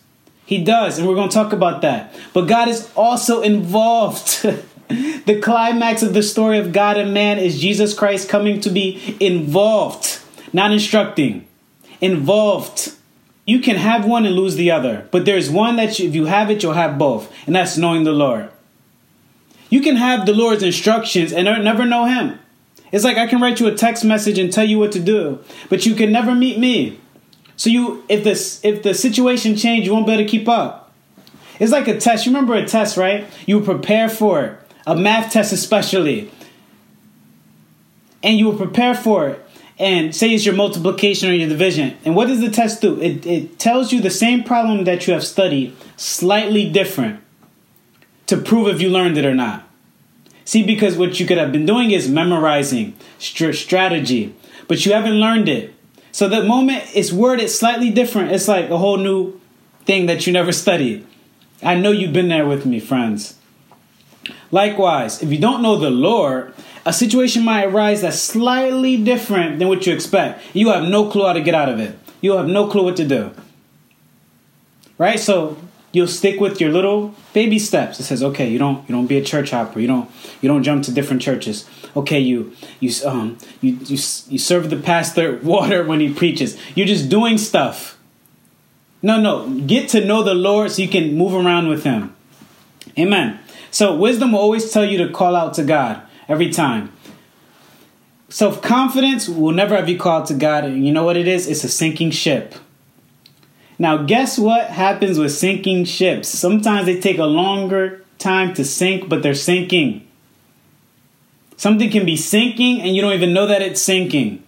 He 0.49 0.63
does, 0.63 0.97
and 0.97 1.07
we're 1.07 1.13
going 1.13 1.29
to 1.29 1.33
talk 1.35 1.53
about 1.53 1.83
that. 1.83 2.11
But 2.33 2.47
God 2.47 2.69
is 2.69 2.91
also 2.95 3.41
involved. 3.41 4.41
the 4.87 5.39
climax 5.43 6.01
of 6.01 6.15
the 6.15 6.23
story 6.23 6.57
of 6.57 6.73
God 6.73 6.97
and 6.97 7.13
man 7.13 7.37
is 7.37 7.61
Jesus 7.61 7.93
Christ 7.93 8.27
coming 8.27 8.59
to 8.61 8.71
be 8.71 9.15
involved, 9.19 10.19
not 10.51 10.71
instructing. 10.71 11.47
Involved. 12.01 12.93
You 13.45 13.59
can 13.59 13.75
have 13.75 14.07
one 14.07 14.25
and 14.25 14.33
lose 14.33 14.55
the 14.55 14.71
other, 14.71 15.07
but 15.11 15.25
there's 15.25 15.51
one 15.51 15.75
that 15.75 15.99
you, 15.99 16.09
if 16.09 16.15
you 16.15 16.25
have 16.25 16.49
it, 16.49 16.63
you'll 16.63 16.73
have 16.73 16.97
both, 16.97 17.31
and 17.45 17.55
that's 17.55 17.77
knowing 17.77 18.03
the 18.03 18.11
Lord. 18.11 18.49
You 19.69 19.81
can 19.81 19.97
have 19.97 20.25
the 20.25 20.33
Lord's 20.33 20.63
instructions 20.63 21.31
and 21.31 21.45
never 21.63 21.85
know 21.85 22.05
Him. 22.05 22.39
It's 22.91 23.03
like 23.03 23.17
I 23.17 23.27
can 23.27 23.39
write 23.39 23.59
you 23.59 23.67
a 23.67 23.75
text 23.75 24.03
message 24.03 24.39
and 24.39 24.51
tell 24.51 24.65
you 24.65 24.79
what 24.79 24.93
to 24.93 24.99
do, 24.99 25.43
but 25.69 25.85
you 25.85 25.93
can 25.93 26.11
never 26.11 26.33
meet 26.33 26.57
me. 26.57 26.99
So 27.59 27.69
you, 27.69 28.05
if 28.07 28.23
this, 28.23 28.61
if 28.63 28.83
the 28.83 28.93
situation 28.93 29.57
change, 29.57 29.85
you 29.85 29.91
won't 29.91 30.05
be 30.05 30.13
able 30.13 30.23
to 30.23 30.29
keep 30.29 30.47
up. 30.47 30.93
It's 31.59 31.73
like 31.73 31.89
a 31.89 31.99
test. 31.99 32.25
You 32.25 32.31
remember 32.31 32.55
a 32.55 32.65
test, 32.65 32.95
right? 32.95 33.27
You 33.45 33.59
prepare 33.59 34.07
for 34.07 34.45
it. 34.45 34.59
A 34.87 34.95
math 34.95 35.33
test, 35.33 35.51
especially, 35.51 36.31
and 38.23 38.39
you 38.39 38.45
will 38.45 38.55
prepare 38.55 38.95
for 38.95 39.27
it. 39.27 39.45
And 39.77 40.15
say 40.15 40.33
it's 40.33 40.45
your 40.45 40.55
multiplication 40.55 41.29
or 41.29 41.33
your 41.33 41.49
division. 41.49 41.97
And 42.05 42.15
what 42.15 42.29
does 42.29 42.39
the 42.39 42.49
test 42.49 42.79
do? 42.79 42.97
It, 43.01 43.25
it 43.25 43.59
tells 43.59 43.91
you 43.91 43.99
the 43.99 44.09
same 44.09 44.45
problem 44.45 44.85
that 44.85 45.05
you 45.05 45.13
have 45.13 45.25
studied, 45.25 45.75
slightly 45.97 46.69
different, 46.69 47.19
to 48.27 48.37
prove 48.37 48.69
if 48.69 48.79
you 48.79 48.89
learned 48.89 49.17
it 49.17 49.25
or 49.25 49.35
not. 49.35 49.67
See, 50.45 50.63
because 50.63 50.95
what 50.95 51.19
you 51.19 51.25
could 51.25 51.37
have 51.37 51.51
been 51.51 51.65
doing 51.65 51.91
is 51.91 52.07
memorizing 52.07 52.95
st- 53.17 53.55
strategy, 53.55 54.33
but 54.69 54.85
you 54.85 54.93
haven't 54.93 55.19
learned 55.19 55.49
it. 55.49 55.73
So 56.11 56.27
the 56.27 56.43
moment 56.43 56.83
it's 56.93 57.11
worded 57.11 57.49
slightly 57.49 57.91
different, 57.91 58.31
it's 58.31 58.47
like 58.47 58.69
a 58.69 58.77
whole 58.77 58.97
new 58.97 59.39
thing 59.85 60.07
that 60.07 60.25
you 60.25 60.33
never 60.33 60.51
studied. 60.51 61.05
I 61.61 61.75
know 61.75 61.91
you've 61.91 62.13
been 62.13 62.29
there 62.29 62.45
with 62.45 62.65
me, 62.65 62.79
friends. 62.79 63.35
Likewise, 64.51 65.21
if 65.21 65.31
you 65.31 65.37
don't 65.37 65.61
know 65.61 65.77
the 65.77 65.89
Lord, 65.89 66.53
a 66.85 66.93
situation 66.93 67.43
might 67.43 67.65
arise 67.65 68.01
that's 68.01 68.19
slightly 68.19 68.97
different 68.97 69.59
than 69.59 69.67
what 69.67 69.85
you 69.85 69.93
expect. 69.93 70.43
You 70.55 70.69
have 70.69 70.83
no 70.83 71.09
clue 71.09 71.25
how 71.25 71.33
to 71.33 71.41
get 71.41 71.53
out 71.53 71.69
of 71.69 71.79
it. 71.79 71.97
You 72.21 72.33
have 72.33 72.47
no 72.47 72.67
clue 72.67 72.83
what 72.83 72.97
to 72.97 73.07
do. 73.07 73.31
Right? 74.97 75.19
So 75.19 75.57
you'll 75.91 76.07
stick 76.07 76.39
with 76.39 76.61
your 76.61 76.71
little 76.71 77.15
baby 77.33 77.59
steps. 77.59 77.99
It 77.99 78.03
says, 78.03 78.23
okay, 78.23 78.49
you 78.49 78.59
don't 78.59 78.87
you 78.87 78.95
don't 78.95 79.07
be 79.07 79.17
a 79.17 79.23
church 79.23 79.51
hopper. 79.51 79.79
You 79.79 79.87
don't 79.87 80.09
you 80.41 80.49
don't 80.49 80.63
jump 80.63 80.83
to 80.85 80.91
different 80.91 81.21
churches. 81.21 81.67
Okay, 81.95 82.19
you 82.19 82.53
you 82.79 82.91
um 83.05 83.37
you 83.61 83.73
you 83.85 83.97
you 84.29 84.37
serve 84.39 84.69
the 84.69 84.77
pastor 84.77 85.37
water 85.43 85.83
when 85.83 85.99
he 85.99 86.13
preaches. 86.13 86.57
You're 86.75 86.87
just 86.87 87.09
doing 87.09 87.37
stuff. 87.37 87.97
No, 89.01 89.19
no, 89.19 89.49
get 89.61 89.89
to 89.89 90.05
know 90.05 90.23
the 90.23 90.33
Lord 90.33 90.71
so 90.71 90.81
you 90.81 90.89
can 90.89 91.15
move 91.15 91.33
around 91.33 91.69
with 91.69 91.83
him. 91.83 92.13
Amen. 92.97 93.39
So 93.71 93.95
wisdom 93.95 94.33
will 94.33 94.39
always 94.39 94.71
tell 94.71 94.83
you 94.83 94.97
to 94.97 95.09
call 95.09 95.35
out 95.35 95.53
to 95.53 95.63
God 95.63 96.01
every 96.27 96.49
time. 96.49 96.91
Self 98.27 98.61
confidence 98.61 99.27
will 99.29 99.53
never 99.53 99.75
have 99.75 99.89
you 99.89 99.97
call 99.97 100.21
out 100.21 100.27
to 100.27 100.33
God. 100.33 100.65
And 100.65 100.85
you 100.85 100.91
know 100.91 101.03
what 101.03 101.17
it 101.17 101.27
is? 101.27 101.47
It's 101.47 101.63
a 101.63 101.69
sinking 101.69 102.11
ship. 102.11 102.55
Now, 103.81 103.95
guess 104.03 104.37
what 104.37 104.67
happens 104.67 105.17
with 105.17 105.31
sinking 105.31 105.85
ships? 105.85 106.27
Sometimes 106.27 106.85
they 106.85 106.99
take 106.99 107.17
a 107.17 107.23
longer 107.23 108.03
time 108.17 108.53
to 108.55 108.65
sink, 108.65 109.07
but 109.07 109.23
they're 109.23 109.33
sinking. 109.33 110.05
Something 111.55 111.89
can 111.89 112.05
be 112.05 112.17
sinking 112.17 112.81
and 112.81 112.93
you 112.93 113.01
don't 113.01 113.13
even 113.13 113.33
know 113.33 113.47
that 113.47 113.61
it's 113.61 113.81
sinking. 113.81 114.43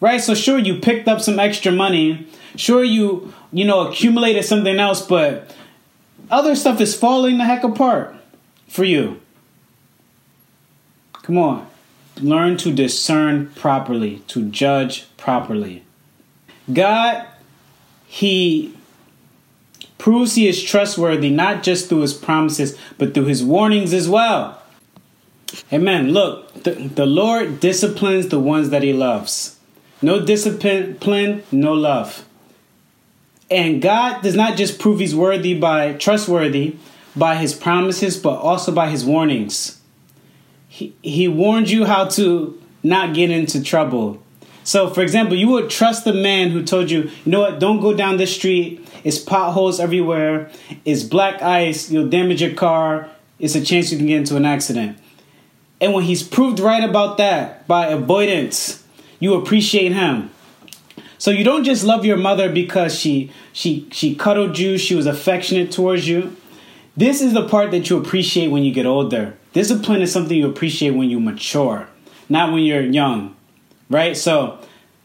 Right? 0.00 0.20
So 0.20 0.34
sure 0.34 0.58
you 0.58 0.80
picked 0.80 1.06
up 1.06 1.20
some 1.20 1.38
extra 1.38 1.70
money. 1.70 2.26
Sure 2.56 2.82
you, 2.82 3.32
you 3.52 3.64
know, 3.64 3.88
accumulated 3.88 4.44
something 4.44 4.78
else, 4.78 5.00
but 5.00 5.54
other 6.28 6.56
stuff 6.56 6.80
is 6.80 6.96
falling 6.96 7.38
the 7.38 7.44
heck 7.44 7.62
apart 7.62 8.16
for 8.66 8.82
you. 8.84 9.20
Come 11.12 11.38
on. 11.38 11.68
Learn 12.20 12.56
to 12.58 12.72
discern 12.72 13.50
properly, 13.54 14.22
to 14.28 14.48
judge 14.50 15.06
properly. 15.16 15.84
God 16.72 17.26
he 18.08 18.74
proves 19.98 20.34
he 20.34 20.48
is 20.48 20.62
trustworthy 20.62 21.30
not 21.30 21.62
just 21.62 21.88
through 21.88 22.00
his 22.00 22.14
promises, 22.14 22.76
but 22.96 23.12
through 23.12 23.26
his 23.26 23.44
warnings 23.44 23.92
as 23.92 24.08
well. 24.08 24.62
Amen. 25.72 26.12
Look, 26.12 26.64
the, 26.64 26.72
the 26.72 27.06
Lord 27.06 27.60
disciplines 27.60 28.28
the 28.28 28.40
ones 28.40 28.70
that 28.70 28.82
he 28.82 28.92
loves. 28.92 29.58
No 30.00 30.24
discipline, 30.24 31.42
no 31.52 31.74
love. 31.74 32.24
And 33.50 33.82
God 33.82 34.22
does 34.22 34.34
not 34.34 34.56
just 34.56 34.78
prove 34.78 35.00
he's 35.00 35.14
worthy 35.14 35.58
by 35.58 35.92
trustworthy 35.94 36.76
by 37.14 37.36
his 37.36 37.54
promises, 37.54 38.16
but 38.16 38.38
also 38.38 38.72
by 38.72 38.88
his 38.88 39.04
warnings. 39.04 39.80
He, 40.68 40.94
he 41.02 41.28
warned 41.28 41.68
you 41.68 41.84
how 41.84 42.06
to 42.08 42.60
not 42.82 43.14
get 43.14 43.30
into 43.30 43.62
trouble. 43.62 44.22
So, 44.68 44.90
for 44.90 45.00
example, 45.00 45.34
you 45.34 45.48
would 45.48 45.70
trust 45.70 46.04
the 46.04 46.12
man 46.12 46.50
who 46.50 46.62
told 46.62 46.90
you, 46.90 47.04
you 47.24 47.32
know 47.32 47.40
what, 47.40 47.58
don't 47.58 47.80
go 47.80 47.94
down 47.94 48.18
this 48.18 48.34
street. 48.34 48.86
It's 49.02 49.18
potholes 49.18 49.80
everywhere. 49.80 50.50
It's 50.84 51.04
black 51.04 51.40
ice. 51.40 51.90
You'll 51.90 52.10
damage 52.10 52.42
your 52.42 52.52
car. 52.52 53.08
It's 53.38 53.54
a 53.54 53.64
chance 53.64 53.90
you 53.90 53.96
can 53.96 54.06
get 54.06 54.18
into 54.18 54.36
an 54.36 54.44
accident. 54.44 54.98
And 55.80 55.94
when 55.94 56.04
he's 56.04 56.22
proved 56.22 56.60
right 56.60 56.84
about 56.84 57.16
that 57.16 57.66
by 57.66 57.86
avoidance, 57.86 58.84
you 59.18 59.32
appreciate 59.32 59.92
him. 59.92 60.30
So 61.16 61.30
you 61.30 61.44
don't 61.44 61.64
just 61.64 61.82
love 61.82 62.04
your 62.04 62.18
mother 62.18 62.52
because 62.52 62.94
she 62.94 63.32
she 63.54 63.88
she 63.90 64.14
cuddled 64.14 64.58
you, 64.58 64.76
she 64.76 64.94
was 64.94 65.06
affectionate 65.06 65.72
towards 65.72 66.06
you. 66.06 66.36
This 66.94 67.22
is 67.22 67.32
the 67.32 67.48
part 67.48 67.70
that 67.70 67.88
you 67.88 67.96
appreciate 67.96 68.48
when 68.48 68.64
you 68.64 68.74
get 68.74 68.84
older. 68.84 69.34
Discipline 69.54 70.02
is 70.02 70.12
something 70.12 70.36
you 70.36 70.46
appreciate 70.46 70.90
when 70.90 71.08
you 71.08 71.20
mature, 71.20 71.88
not 72.28 72.52
when 72.52 72.64
you're 72.64 72.82
young 72.82 73.34
right? 73.90 74.16
So, 74.16 74.58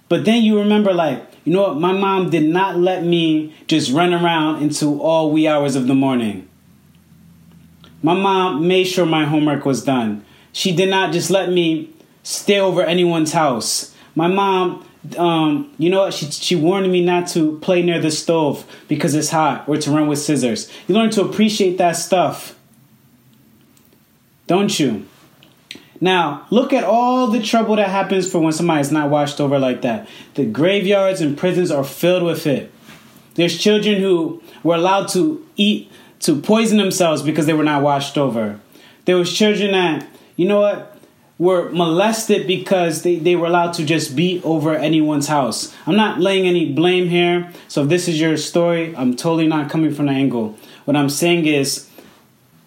but 0.09 0.25
then 0.25 0.43
you 0.43 0.59
remember, 0.59 0.93
like, 0.93 1.23
you 1.45 1.53
know 1.53 1.63
what? 1.63 1.79
My 1.79 1.91
mom 1.91 2.29
did 2.29 2.43
not 2.43 2.77
let 2.77 3.03
me 3.03 3.55
just 3.67 3.91
run 3.91 4.13
around 4.13 4.61
into 4.61 5.01
all 5.01 5.31
wee 5.31 5.47
hours 5.47 5.75
of 5.75 5.87
the 5.87 5.95
morning. 5.95 6.47
My 8.01 8.13
mom 8.13 8.67
made 8.67 8.85
sure 8.85 9.05
my 9.05 9.25
homework 9.25 9.65
was 9.65 9.83
done. 9.83 10.25
She 10.51 10.75
did 10.75 10.89
not 10.89 11.13
just 11.13 11.29
let 11.29 11.49
me 11.49 11.89
stay 12.21 12.59
over 12.59 12.81
anyone's 12.81 13.33
house. 13.33 13.93
My 14.15 14.27
mom, 14.27 14.87
um, 15.17 15.73
you 15.77 15.89
know 15.89 16.01
what? 16.01 16.13
She, 16.13 16.29
she 16.31 16.55
warned 16.55 16.91
me 16.91 17.03
not 17.03 17.27
to 17.29 17.57
play 17.59 17.81
near 17.81 17.99
the 17.99 18.11
stove 18.11 18.65
because 18.87 19.15
it's 19.15 19.29
hot 19.29 19.67
or 19.67 19.77
to 19.77 19.91
run 19.91 20.07
with 20.07 20.19
scissors. 20.19 20.71
You 20.87 20.95
learn 20.95 21.09
to 21.11 21.23
appreciate 21.23 21.77
that 21.77 21.93
stuff. 21.93 22.57
Don't 24.47 24.79
you? 24.79 25.05
Now, 26.03 26.45
look 26.49 26.73
at 26.73 26.83
all 26.83 27.27
the 27.27 27.41
trouble 27.41 27.77
that 27.77 27.87
happens 27.87 28.29
for 28.29 28.39
when 28.39 28.51
somebody 28.51 28.81
is 28.81 28.91
not 28.91 29.09
washed 29.09 29.39
over 29.39 29.57
like 29.57 29.83
that. 29.83 30.05
The 30.33 30.43
graveyards 30.43 31.21
and 31.21 31.37
prisons 31.37 31.71
are 31.71 31.85
filled 31.85 32.23
with 32.23 32.45
it. 32.45 32.73
There's 33.35 33.57
children 33.57 34.01
who 34.01 34.43
were 34.63 34.75
allowed 34.75 35.07
to 35.11 35.47
eat, 35.55 35.89
to 36.19 36.41
poison 36.41 36.77
themselves 36.77 37.21
because 37.21 37.45
they 37.45 37.53
were 37.53 37.63
not 37.63 37.83
washed 37.83 38.17
over. 38.17 38.59
There 39.05 39.15
was 39.15 39.31
children 39.31 39.71
that, 39.71 40.05
you 40.35 40.45
know 40.45 40.59
what, 40.59 40.97
were 41.37 41.69
molested 41.71 42.47
because 42.47 43.03
they, 43.03 43.15
they 43.15 43.37
were 43.37 43.47
allowed 43.47 43.71
to 43.75 43.85
just 43.85 44.13
be 44.13 44.41
over 44.43 44.75
anyone's 44.75 45.29
house. 45.29 45.73
I'm 45.87 45.95
not 45.95 46.19
laying 46.19 46.45
any 46.45 46.73
blame 46.73 47.07
here. 47.07 47.49
So 47.69 47.83
if 47.83 47.87
this 47.87 48.09
is 48.09 48.19
your 48.19 48.35
story, 48.35 48.93
I'm 48.97 49.15
totally 49.15 49.47
not 49.47 49.69
coming 49.69 49.93
from 49.93 50.07
the 50.07 50.11
angle. 50.11 50.57
What 50.83 50.97
I'm 50.97 51.09
saying 51.09 51.45
is 51.45 51.89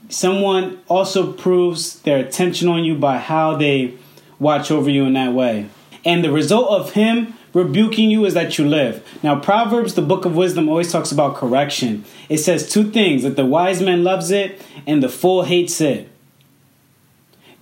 someone 0.09 0.81
also 0.89 1.33
proves 1.33 2.01
their 2.01 2.19
attention 2.19 2.69
on 2.69 2.85
you 2.85 2.95
by 2.97 3.19
how 3.19 3.57
they 3.57 3.95
watch 4.39 4.71
over 4.71 4.91
you 4.91 5.05
in 5.05 5.15
that 5.15 5.33
way. 5.33 5.69
And 6.05 6.23
the 6.23 6.31
result 6.31 6.71
of 6.71 6.93
him 6.93 7.35
rebuking 7.53 8.11
you 8.11 8.25
is 8.25 8.35
that 8.35 8.59
you 8.59 8.69
live. 8.69 9.07
Now, 9.23 9.41
Proverbs, 9.41 9.95
the 9.95 10.03
book 10.03 10.25
of 10.25 10.37
wisdom, 10.37 10.69
always 10.69 10.93
talks 10.93 11.11
about 11.11 11.37
correction. 11.37 12.05
It 12.29 12.39
says 12.39 12.71
two 12.71 12.91
things 12.91 13.23
that 13.23 13.37
the 13.37 13.47
wise 13.47 13.81
man 13.81 14.05
loves 14.05 14.31
it 14.31 14.61
and 14.87 15.03
the 15.03 15.09
fool 15.09 15.45
hates 15.45 15.81
it. 15.81 16.09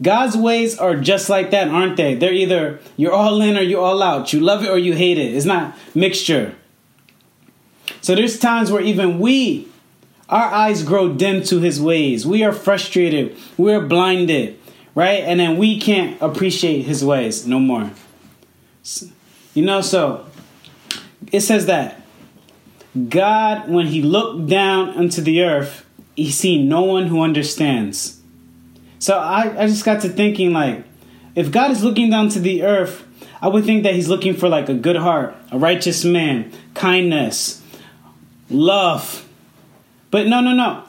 God's 0.03 0.37
ways 0.37 0.77
are 0.77 0.97
just 0.97 1.31
like 1.31 1.53
that, 1.53 1.69
aren't 1.69 1.97
they? 1.97 2.15
They're 2.17 2.33
either 2.33 2.81
you're 2.97 3.13
all 3.13 3.41
in 3.41 3.57
or 3.57 3.63
you're 3.63 3.81
all 3.81 4.03
out. 4.03 4.33
You 4.33 4.41
love 4.41 4.65
it 4.65 4.69
or 4.69 4.77
you 4.77 4.95
hate 4.95 5.19
it. 5.19 5.35
It's 5.35 5.47
not 5.47 5.77
mixture. 5.95 6.57
So 8.01 8.15
there's 8.15 8.39
times 8.39 8.73
where 8.73 8.83
even 8.83 9.21
we 9.21 9.69
our 10.29 10.47
eyes 10.47 10.83
grow 10.83 11.13
dim 11.13 11.43
to 11.45 11.61
his 11.61 11.81
ways. 11.81 12.27
We 12.27 12.43
are 12.45 12.53
frustrated. 12.53 13.37
We're 13.57 13.81
blinded, 13.81 14.59
right? 14.95 15.23
And 15.23 15.39
then 15.39 15.59
we 15.59 15.79
can't 15.79 16.21
appreciate 16.23 16.83
his 16.83 17.05
ways 17.05 17.47
no 17.47 17.59
more. 17.59 17.91
You 19.55 19.65
know, 19.65 19.81
so 19.81 20.27
it 21.31 21.41
says 21.41 21.67
that 21.67 22.01
God, 23.09 23.69
when 23.69 23.87
he 23.87 24.03
looked 24.03 24.49
down 24.49 24.91
unto 24.91 25.21
the 25.21 25.43
earth, 25.43 25.85
he 26.17 26.31
seen 26.31 26.69
no 26.69 26.83
one 26.83 27.07
who 27.07 27.23
understands. 27.23 28.21
So 28.99 29.19
I, 29.19 29.65
I 29.65 29.67
just 29.67 29.85
got 29.85 30.01
to 30.03 30.09
thinking 30.09 30.53
like, 30.53 30.85
if 31.35 31.51
God 31.51 31.71
is 31.71 31.83
looking 31.83 32.11
down 32.11 32.29
to 32.31 32.39
the 32.41 32.63
earth, 32.63 33.07
I 33.43 33.49
would 33.49 33.65
think 33.65 33.83
that 33.83 33.95
he's 33.95 34.09
looking 34.09 34.35
for 34.35 34.49
like 34.49 34.69
a 34.69 34.75
good 34.75 34.97
heart, 34.97 35.37
a 35.51 35.59
righteous 35.59 36.05
man, 36.05 36.53
kindness, 36.75 37.63
love, 38.49 39.24
but 40.15 40.29
no, 40.29 40.41
no, 40.41 40.53
no. 40.53 40.85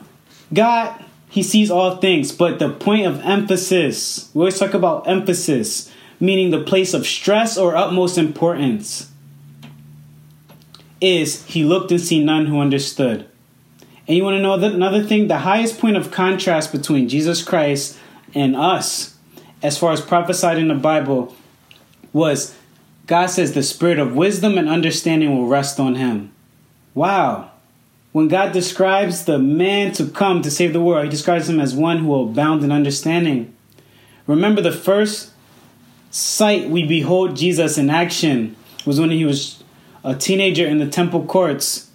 God, 0.54 1.04
He 1.30 1.42
sees 1.42 1.72
all 1.72 1.96
things, 1.96 2.32
but 2.32 2.60
the 2.60 2.70
point 2.70 3.08
of 3.08 3.22
emphasis, 3.22 4.30
we 4.36 4.42
always 4.42 4.60
talk 4.60 4.76
about 4.76 5.08
emphasis, 5.08 5.92
meaning 6.20 6.52
the 6.52 6.62
place 6.62 6.94
of 6.94 7.08
stress 7.08 7.58
or 7.58 7.76
utmost 7.76 8.20
importance, 8.20 9.10
is 11.02 11.44
He 11.46 11.64
looked 11.64 11.90
and 11.90 12.00
see 12.00 12.24
none 12.24 12.46
who 12.46 12.60
understood. 12.60 13.28
And 14.08 14.16
you 14.16 14.24
want 14.24 14.36
to 14.36 14.42
know 14.44 14.54
another 14.54 15.02
thing? 15.02 15.28
The 15.28 15.40
highest 15.40 15.80
point 15.80 15.98
of 15.98 16.12
contrast 16.12 16.72
between 16.72 17.10
Jesus 17.10 17.42
Christ 17.42 17.98
and 18.36 18.56
us, 18.56 19.16
as 19.64 19.76
far 19.76 19.92
as 19.92 20.02
prophesied 20.02 20.60
in 20.60 20.68
the 20.68 20.76
Bible, 20.76 21.36
was 22.14 22.56
God 23.08 23.32
says 23.32 23.56
the 23.56 23.64
spirit 23.64 23.98
of 23.98 24.16
wisdom 24.16 24.60
and 24.60 24.70
understanding 24.70 25.36
will 25.36 25.48
rest 25.48 25.80
on 25.80 25.96
him. 25.96 26.32
Wow 26.94 27.54
when 28.16 28.30
God 28.30 28.54
describes 28.54 29.26
the 29.26 29.38
man 29.38 29.92
to 29.96 30.08
come 30.08 30.42
to 30.42 30.50
save 30.50 30.72
the 30.72 30.80
world, 30.80 31.04
he 31.04 31.10
describes 31.10 31.50
him 31.50 31.60
as 31.60 31.76
one 31.76 31.98
who 31.98 32.08
will 32.08 32.30
abound 32.30 32.64
in 32.64 32.72
understanding. 32.72 33.54
Remember, 34.26 34.62
the 34.62 34.72
first 34.72 35.34
sight 36.12 36.70
we 36.70 36.86
behold 36.86 37.36
Jesus 37.36 37.78
in 37.78 37.90
action 37.90 38.56
was 38.86 39.02
when 39.02 39.10
he 39.10 39.26
was 39.26 39.62
a 40.02 40.16
teenager 40.16 40.66
in 40.66 40.78
the 40.78 40.88
temple 40.88 41.26
courts. 41.26 41.92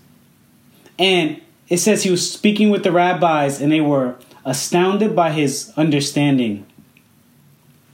And 0.98 1.40
it 1.70 1.78
says 1.78 2.02
he 2.02 2.10
was 2.10 2.30
speaking 2.30 2.68
with 2.68 2.82
the 2.82 2.92
rabbis, 2.92 3.58
and 3.58 3.72
they 3.72 3.80
were 3.80 4.16
astounded 4.44 5.16
by 5.16 5.32
his 5.32 5.72
understanding. 5.74 6.66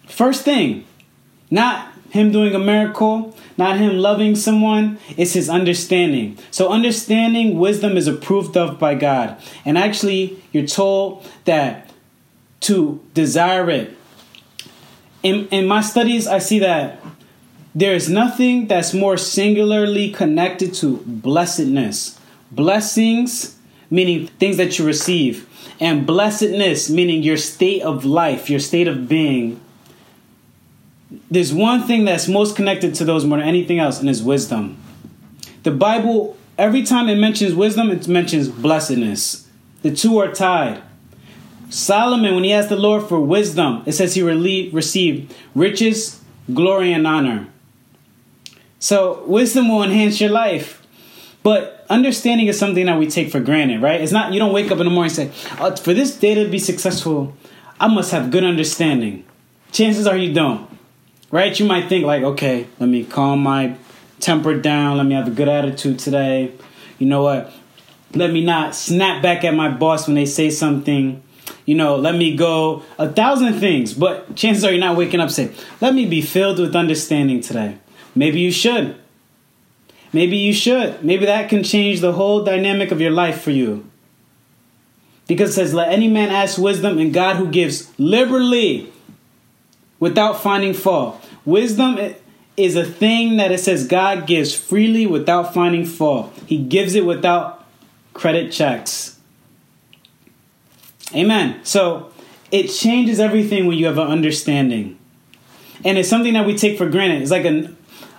First 0.09 0.43
thing, 0.43 0.85
not 1.49 1.93
him 2.11 2.33
doing 2.33 2.55
a 2.55 2.59
miracle, 2.59 3.37
not 3.57 3.79
him 3.79 3.99
loving 3.99 4.37
someone, 4.37 4.99
it's 5.17 5.33
his 5.33 5.49
understanding. 5.49 6.39
So, 6.51 6.71
understanding 6.71 7.59
wisdom 7.59 7.97
is 7.97 8.07
approved 8.07 8.57
of 8.57 8.79
by 8.79 8.95
God. 8.95 9.37
And 9.65 9.79
actually, 9.79 10.43
you're 10.53 10.67
told 10.67 11.27
that 11.45 11.91
to 12.61 13.01
desire 13.15 13.71
it. 13.71 13.97
In, 15.23 15.49
in 15.49 15.67
my 15.67 15.81
studies, 15.81 16.27
I 16.27 16.39
see 16.39 16.59
that 16.61 17.01
there 17.75 17.95
is 17.95 18.09
nothing 18.09 18.69
that's 18.69 18.95
more 18.95 19.17
singularly 19.17 20.11
connected 20.11 20.73
to 20.75 21.03
blessedness. 21.05 22.19
Blessings, 22.51 23.59
meaning 23.91 24.29
things 24.39 24.57
that 24.57 24.79
you 24.79 24.87
receive, 24.87 25.47
and 25.79 26.07
blessedness, 26.07 26.89
meaning 26.89 27.23
your 27.23 27.37
state 27.37 27.83
of 27.83 28.05
life, 28.05 28.49
your 28.49 28.61
state 28.61 28.89
of 28.89 29.09
being. 29.09 29.61
There's 31.31 31.53
one 31.53 31.83
thing 31.83 32.05
that's 32.05 32.29
most 32.29 32.57
connected 32.57 32.95
to 32.97 33.05
those 33.05 33.25
more 33.25 33.39
than 33.39 33.49
anything 33.49 33.79
else, 33.79 34.01
and 34.01 34.09
is 34.09 34.23
wisdom. 34.23 34.77
The 35.63 35.71
Bible, 35.71 36.37
every 36.59 36.83
time 36.83 37.09
it 37.09 37.17
mentions 37.17 37.55
wisdom, 37.55 37.91
it 37.91 38.09
mentions 38.09 38.49
blessedness. 38.49 39.49
The 39.83 39.95
two 39.95 40.19
are 40.19 40.33
tied. 40.33 40.83
Solomon, 41.71 42.35
when 42.35 42.45
he 42.45 42.53
asked 42.53 42.69
the 42.69 42.77
Lord 42.77 43.09
for 43.09 43.21
wisdom, 43.21 43.83
it 43.87 43.93
says 43.93 44.15
he 44.15 44.23
received 44.23 45.35
riches, 45.55 46.23
glory, 46.53 46.93
and 46.93 47.07
honor. 47.07 47.49
So, 48.79 49.25
wisdom 49.27 49.69
will 49.69 49.83
enhance 49.83 50.21
your 50.21 50.31
life. 50.31 50.87
But 51.43 51.87
understanding 51.89 52.49
is 52.49 52.59
something 52.59 52.87
that 52.87 52.99
we 52.99 53.07
take 53.09 53.31
for 53.31 53.41
granted, 53.41 53.81
right? 53.81 54.01
It's 54.01 54.13
not, 54.13 54.33
you 54.33 54.39
don't 54.39 54.53
wake 54.53 54.71
up 54.71 54.79
in 54.79 54.85
the 54.85 54.91
morning 54.91 55.17
and 55.17 55.33
say, 55.33 55.51
oh, 55.61 55.75
for 55.77 55.95
this 55.95 56.17
day 56.17 56.35
to 56.35 56.49
be 56.49 56.59
successful, 56.59 57.35
I 57.79 57.89
must 57.89 58.11
have 58.11 58.31
good 58.31 58.45
understanding. 58.45 59.25
Chances 59.71 60.07
are 60.07 60.17
you 60.17 60.33
don't, 60.33 60.69
right? 61.31 61.59
You 61.59 61.67
might 61.67 61.89
think, 61.89 62.05
like, 62.05 62.23
okay, 62.23 62.67
let 62.79 62.89
me 62.89 63.05
calm 63.05 63.41
my 63.41 63.77
temper 64.21 64.59
down, 64.59 64.97
let 64.97 65.07
me 65.07 65.15
have 65.15 65.29
a 65.29 65.31
good 65.31 65.49
attitude 65.49 65.99
today. 65.99 66.53
You 66.99 67.07
know 67.07 67.23
what? 67.23 67.53
Let 68.15 68.31
me 68.31 68.45
not 68.45 68.75
snap 68.75 69.23
back 69.23 69.45
at 69.45 69.55
my 69.55 69.69
boss 69.69 70.07
when 70.07 70.15
they 70.15 70.27
say 70.27 70.51
something 70.51 71.23
you 71.65 71.75
know, 71.75 71.97
let 71.97 72.15
me 72.15 72.37
go 72.37 72.83
a 72.99 73.11
thousand 73.11 73.55
things, 73.55 73.93
but 73.93 74.37
chances 74.37 74.65
are 74.65 74.71
you're 74.71 74.81
not 74.81 74.97
waking 74.97 75.21
up 75.21 75.31
saying, 75.31 75.53
let 75.81 75.95
me 75.95 76.07
be 76.07 76.23
filled 76.23 76.59
with 76.59 76.77
understanding 76.77 77.41
today. 77.41 77.79
Maybe 78.15 78.41
you 78.41 78.53
should. 78.53 78.97
Maybe 80.13 80.37
you 80.37 80.53
should. 80.53 81.05
Maybe 81.05 81.27
that 81.27 81.51
can 81.51 81.65
change 81.65 82.01
the 82.01 82.13
whole 82.13 82.45
dynamic 82.45 82.93
of 82.93 83.01
your 83.01 83.11
life 83.11 83.43
for 83.43 83.51
you. 83.51 83.85
Because 85.27 85.51
it 85.51 85.53
says, 85.55 85.75
Let 85.75 85.93
any 85.93 86.07
man 86.07 86.31
ask 86.31 86.57
wisdom, 86.57 86.99
and 86.99 87.13
God 87.13 87.37
who 87.37 87.49
gives 87.49 87.93
liberally 87.99 88.93
without 89.99 90.43
finding 90.43 90.75
fault. 90.75 91.25
Wisdom 91.45 92.15
is 92.57 92.77
a 92.77 92.85
thing 92.85 93.37
that 93.37 93.53
it 93.53 93.61
says 93.61 93.87
God 93.87 94.27
gives 94.27 94.55
freely 94.55 95.07
without 95.07 95.53
finding 95.53 95.85
fault. 95.85 96.33
He 96.47 96.59
gives 96.59 96.95
it 96.95 97.05
without 97.05 97.65
credit 98.15 98.51
checks. 98.51 99.19
Amen. 101.15 101.61
So 101.65 102.13
it 102.51 102.69
changes 102.69 103.21
everything 103.21 103.67
when 103.67 103.79
you 103.79 103.87
have 103.87 103.99
an 103.99 104.09
understanding. 104.09 104.99
And 105.85 105.99
it's 105.99 106.09
something 106.09 106.33
that 106.35 106.47
we 106.47 106.57
take 106.57 106.79
for 106.79 106.89
granted. 106.89 107.23
It's 107.23 107.31
like 107.31 107.45
a, 107.45 107.75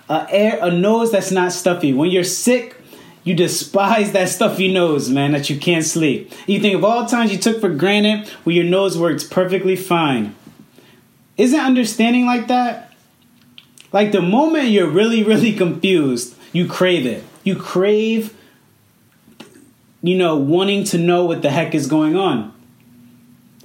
a 0.08 0.26
air 0.30 0.58
a 0.62 0.70
nose 0.70 1.12
that's 1.12 1.30
not 1.30 1.52
stuffy. 1.52 1.92
When 1.92 2.10
you're 2.10 2.24
sick, 2.24 2.76
you 3.24 3.34
despise 3.34 4.12
that 4.12 4.28
stuffy 4.28 4.72
nose, 4.72 5.10
man, 5.10 5.32
that 5.32 5.50
you 5.50 5.58
can't 5.58 5.84
sleep. 5.84 6.32
You 6.46 6.60
think 6.60 6.76
of 6.76 6.84
all 6.84 7.04
times 7.06 7.32
you 7.32 7.38
took 7.38 7.60
for 7.60 7.68
granted 7.68 8.28
where 8.44 8.54
your 8.54 8.64
nose 8.64 8.96
works 8.96 9.24
perfectly 9.24 9.76
fine. 9.76 10.34
Isn't 11.38 11.60
understanding 11.60 12.26
like 12.26 12.48
that? 12.48 12.92
Like 13.92 14.12
the 14.12 14.20
moment 14.20 14.68
you're 14.68 14.90
really, 14.90 15.22
really 15.22 15.52
confused, 15.52 16.34
you 16.52 16.66
crave 16.66 17.06
it. 17.06 17.24
You 17.44 17.56
crave, 17.56 18.36
you 20.02 20.18
know, 20.18 20.36
wanting 20.36 20.84
to 20.84 20.98
know 20.98 21.24
what 21.24 21.42
the 21.42 21.50
heck 21.50 21.74
is 21.74 21.86
going 21.86 22.16
on. 22.16 22.52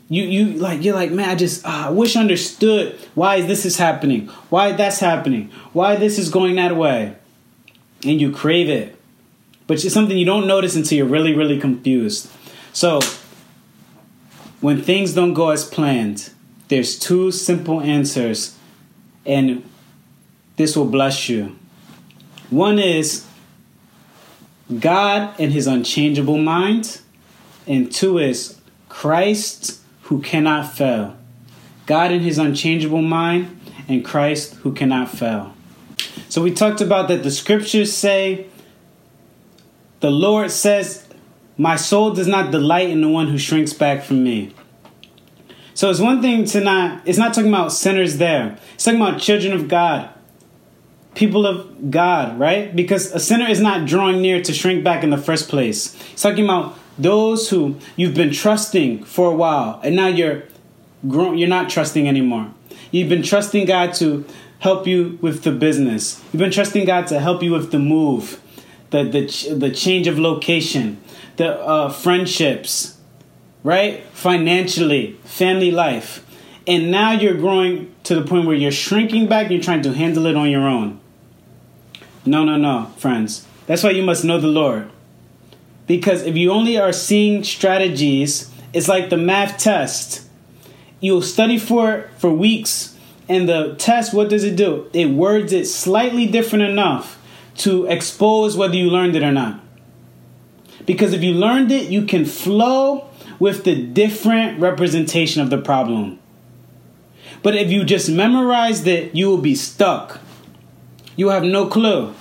You 0.09 0.23
you 0.23 0.45
like 0.59 0.83
you're 0.83 0.93
like 0.93 1.11
man 1.11 1.29
i 1.29 1.33
just 1.33 1.65
uh, 1.65 1.85
i 1.87 1.89
wish 1.89 2.15
I 2.15 2.19
understood 2.19 2.99
why 3.15 3.41
this 3.41 3.65
is 3.65 3.77
happening. 3.77 4.27
Why 4.49 4.73
that's 4.73 4.99
happening. 4.99 5.49
Why 5.71 5.95
this 5.95 6.19
is 6.19 6.29
going 6.29 6.55
that 6.57 6.75
way. 6.75 7.15
And 8.05 8.21
you 8.21 8.31
crave 8.31 8.69
it. 8.69 8.95
But 9.65 9.83
it's 9.83 9.93
something 9.93 10.15
you 10.15 10.25
don't 10.25 10.45
notice 10.45 10.75
until 10.75 10.97
you're 10.97 11.07
really 11.07 11.33
really 11.33 11.59
confused. 11.59 12.29
So 12.73 12.99
when 14.61 14.81
things 14.81 15.13
don't 15.13 15.33
go 15.33 15.49
as 15.49 15.65
planned 15.65 16.29
there's 16.67 16.97
two 16.97 17.31
simple 17.31 17.81
answers 17.81 18.57
and 19.25 19.67
this 20.55 20.75
will 20.75 20.85
bless 20.85 21.29
you 21.29 21.55
one 22.49 22.79
is 22.79 23.25
god 24.79 25.33
and 25.39 25.51
his 25.51 25.67
unchangeable 25.67 26.37
mind 26.37 26.99
and 27.67 27.91
two 27.91 28.17
is 28.17 28.59
christ 28.89 29.79
who 30.03 30.21
cannot 30.21 30.71
fail. 30.71 31.15
God 31.85 32.11
in 32.11 32.21
his 32.21 32.37
unchangeable 32.37 33.01
mind, 33.01 33.59
and 33.87 34.05
Christ 34.05 34.53
who 34.55 34.71
cannot 34.73 35.09
fail. 35.09 35.53
So 36.29 36.41
we 36.41 36.53
talked 36.53 36.81
about 36.81 37.07
that 37.09 37.23
the 37.23 37.31
scriptures 37.31 37.91
say, 37.91 38.47
the 39.99 40.11
Lord 40.11 40.51
says, 40.51 41.07
My 41.57 41.75
soul 41.75 42.11
does 42.11 42.27
not 42.27 42.51
delight 42.51 42.89
in 42.89 43.01
the 43.01 43.09
one 43.09 43.27
who 43.27 43.37
shrinks 43.37 43.73
back 43.73 44.03
from 44.03 44.23
me. 44.23 44.53
So 45.73 45.89
it's 45.89 45.99
one 45.99 46.21
thing 46.21 46.45
to 46.45 46.61
not, 46.61 47.01
it's 47.07 47.17
not 47.17 47.33
talking 47.33 47.49
about 47.49 47.71
sinners 47.71 48.17
there. 48.17 48.57
It's 48.75 48.83
talking 48.83 49.01
about 49.01 49.19
children 49.19 49.53
of 49.53 49.67
God, 49.67 50.09
people 51.15 51.45
of 51.45 51.89
God, 51.89 52.39
right? 52.39 52.75
Because 52.75 53.11
a 53.11 53.19
sinner 53.19 53.47
is 53.47 53.59
not 53.59 53.87
drawing 53.87 54.21
near 54.21 54.41
to 54.43 54.53
shrink 54.53 54.83
back 54.83 55.03
in 55.03 55.09
the 55.09 55.17
first 55.17 55.49
place. 55.49 55.95
It's 56.11 56.21
talking 56.21 56.43
about 56.43 56.77
those 56.97 57.49
who 57.49 57.77
you've 57.95 58.13
been 58.13 58.31
trusting 58.31 59.03
for 59.03 59.31
a 59.31 59.35
while 59.35 59.79
and 59.83 59.95
now 59.95 60.07
you're 60.07 60.43
grown 61.07 61.37
you're 61.37 61.49
not 61.49 61.69
trusting 61.69 62.07
anymore 62.07 62.51
you've 62.91 63.09
been 63.09 63.23
trusting 63.23 63.65
god 63.65 63.93
to 63.93 64.25
help 64.59 64.85
you 64.85 65.17
with 65.21 65.43
the 65.43 65.51
business 65.51 66.23
you've 66.31 66.39
been 66.39 66.51
trusting 66.51 66.85
god 66.85 67.07
to 67.07 67.19
help 67.19 67.41
you 67.41 67.51
with 67.51 67.71
the 67.71 67.79
move 67.79 68.39
the 68.91 69.03
the, 69.03 69.55
the 69.55 69.71
change 69.71 70.07
of 70.07 70.19
location 70.19 71.01
the 71.37 71.59
uh, 71.61 71.89
friendships 71.89 72.97
right 73.63 74.03
financially 74.13 75.13
family 75.23 75.71
life 75.71 76.25
and 76.65 76.91
now 76.91 77.11
you're 77.11 77.33
growing 77.33 77.93
to 78.03 78.15
the 78.15 78.25
point 78.25 78.45
where 78.45 78.55
you're 78.55 78.71
shrinking 78.71 79.27
back 79.27 79.49
you're 79.49 79.61
trying 79.61 79.81
to 79.81 79.93
handle 79.93 80.25
it 80.25 80.35
on 80.35 80.49
your 80.49 80.67
own 80.67 80.99
no 82.25 82.43
no 82.43 82.57
no 82.57 82.85
friends 82.97 83.47
that's 83.65 83.83
why 83.83 83.89
you 83.89 84.03
must 84.03 84.23
know 84.23 84.39
the 84.39 84.47
lord 84.47 84.89
because 85.87 86.23
if 86.23 86.35
you 86.35 86.51
only 86.51 86.77
are 86.77 86.93
seeing 86.93 87.43
strategies, 87.43 88.51
it's 88.71 88.87
like 88.87 89.09
the 89.09 89.17
math 89.17 89.57
test. 89.57 90.27
You'll 90.99 91.21
study 91.21 91.57
for 91.57 91.91
it 91.93 92.09
for 92.17 92.31
weeks, 92.31 92.97
and 93.27 93.47
the 93.47 93.75
test, 93.75 94.13
what 94.13 94.29
does 94.29 94.43
it 94.43 94.55
do? 94.55 94.89
It 94.93 95.09
words 95.09 95.51
it 95.51 95.65
slightly 95.65 96.25
different 96.25 96.65
enough 96.65 97.19
to 97.57 97.85
expose 97.85 98.55
whether 98.57 98.75
you 98.75 98.89
learned 98.89 99.15
it 99.15 99.23
or 99.23 99.31
not. 99.31 99.59
Because 100.85 101.13
if 101.13 101.21
you 101.21 101.33
learned 101.33 101.71
it, 101.71 101.89
you 101.89 102.05
can 102.05 102.25
flow 102.25 103.09
with 103.43 103.65
the 103.65 103.75
different 103.75 104.57
representation 104.57 105.41
of 105.41 105.49
the 105.49 105.57
problem. 105.57 106.17
But 107.41 107.55
if 107.55 107.69
you 107.69 107.83
just 107.83 108.09
memorize 108.09 108.87
it, 108.87 109.13
you 109.13 109.27
will 109.27 109.37
be 109.41 109.53
stuck. 109.53 110.21
You 111.17 111.27
have 111.27 111.43
no 111.43 111.67
clue. 111.67 112.13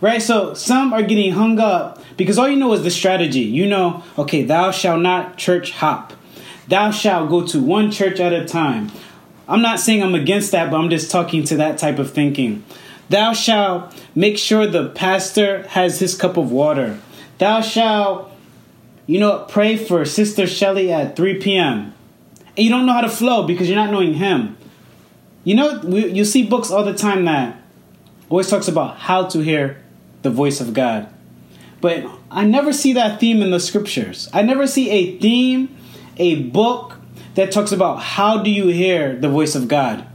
Right? 0.00 0.20
So 0.20 0.54
some 0.54 0.92
are 0.92 1.04
getting 1.04 1.34
hung 1.34 1.60
up 1.60 2.02
because 2.16 2.36
all 2.36 2.48
you 2.48 2.56
know 2.56 2.72
is 2.72 2.82
the 2.82 2.90
strategy. 2.90 3.42
You 3.42 3.68
know, 3.68 4.02
okay, 4.18 4.42
thou 4.42 4.72
shalt 4.72 5.02
not 5.02 5.36
church 5.36 5.70
hop. 5.70 6.14
Thou 6.66 6.90
shalt 6.90 7.30
go 7.30 7.46
to 7.46 7.62
one 7.62 7.92
church 7.92 8.18
at 8.18 8.32
a 8.32 8.44
time. 8.44 8.90
I'm 9.46 9.62
not 9.62 9.78
saying 9.78 10.02
I'm 10.02 10.16
against 10.16 10.50
that, 10.50 10.72
but 10.72 10.78
I'm 10.78 10.90
just 10.90 11.12
talking 11.12 11.44
to 11.44 11.56
that 11.58 11.78
type 11.78 12.00
of 12.00 12.10
thinking. 12.10 12.64
Thou 13.08 13.34
shalt 13.34 13.94
make 14.16 14.36
sure 14.36 14.66
the 14.66 14.88
pastor 14.88 15.62
has 15.68 16.00
his 16.00 16.16
cup 16.16 16.36
of 16.36 16.50
water. 16.50 16.98
Thou 17.38 17.60
shalt, 17.60 18.32
you 19.10 19.18
know, 19.18 19.44
pray 19.48 19.76
for 19.76 20.04
Sister 20.04 20.46
Shelly 20.46 20.92
at 20.92 21.16
3 21.16 21.40
p.m. 21.40 21.92
And 22.56 22.58
you 22.58 22.70
don't 22.70 22.86
know 22.86 22.92
how 22.92 23.00
to 23.00 23.08
flow 23.08 23.44
because 23.44 23.68
you're 23.68 23.76
not 23.76 23.90
knowing 23.90 24.14
him. 24.14 24.56
You 25.42 25.56
know, 25.56 25.80
we, 25.82 26.12
you 26.12 26.24
see 26.24 26.44
books 26.44 26.70
all 26.70 26.84
the 26.84 26.94
time 26.94 27.24
that 27.24 27.60
always 28.28 28.48
talks 28.48 28.68
about 28.68 28.98
how 28.98 29.26
to 29.26 29.40
hear 29.40 29.82
the 30.22 30.30
voice 30.30 30.60
of 30.60 30.74
God. 30.74 31.12
But 31.80 32.06
I 32.30 32.44
never 32.44 32.72
see 32.72 32.92
that 32.92 33.18
theme 33.18 33.42
in 33.42 33.50
the 33.50 33.58
scriptures. 33.58 34.28
I 34.32 34.42
never 34.42 34.68
see 34.68 34.88
a 34.90 35.18
theme, 35.18 35.76
a 36.16 36.44
book 36.44 36.94
that 37.34 37.50
talks 37.50 37.72
about 37.72 37.96
how 37.96 38.44
do 38.44 38.48
you 38.48 38.68
hear 38.68 39.16
the 39.16 39.28
voice 39.28 39.56
of 39.56 39.66
God. 39.66 40.06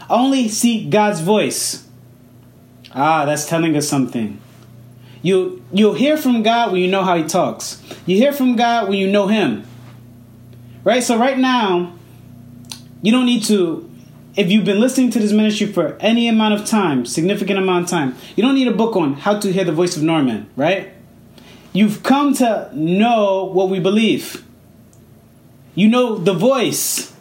I 0.00 0.06
only 0.08 0.48
see 0.48 0.88
God's 0.88 1.20
voice. 1.20 1.86
Ah, 2.94 3.26
that's 3.26 3.46
telling 3.46 3.76
us 3.76 3.86
something. 3.86 4.40
You 5.24 5.64
you'll 5.72 5.94
hear 5.94 6.18
from 6.18 6.42
God 6.42 6.70
when 6.70 6.82
you 6.82 6.88
know 6.88 7.02
how 7.02 7.16
he 7.16 7.24
talks. 7.24 7.82
You 8.04 8.16
hear 8.16 8.30
from 8.30 8.56
God 8.56 8.90
when 8.90 8.98
you 8.98 9.10
know 9.10 9.26
him. 9.26 9.66
Right? 10.84 11.02
So 11.02 11.16
right 11.18 11.38
now, 11.38 11.94
you 13.00 13.10
don't 13.10 13.24
need 13.24 13.42
to 13.44 13.90
if 14.36 14.50
you've 14.50 14.66
been 14.66 14.80
listening 14.80 15.10
to 15.12 15.18
this 15.18 15.32
ministry 15.32 15.66
for 15.66 15.96
any 15.98 16.28
amount 16.28 16.60
of 16.60 16.66
time, 16.66 17.06
significant 17.06 17.58
amount 17.58 17.84
of 17.84 17.90
time, 17.90 18.16
you 18.36 18.42
don't 18.42 18.54
need 18.54 18.68
a 18.68 18.74
book 18.74 18.96
on 18.96 19.14
how 19.14 19.38
to 19.40 19.50
hear 19.50 19.64
the 19.64 19.72
voice 19.72 19.96
of 19.96 20.02
Norman, 20.02 20.50
right? 20.56 20.92
You've 21.72 22.02
come 22.02 22.34
to 22.34 22.70
know 22.74 23.44
what 23.44 23.70
we 23.70 23.80
believe. 23.80 24.44
You 25.74 25.88
know 25.88 26.16
the 26.18 26.34
voice. 26.34 27.14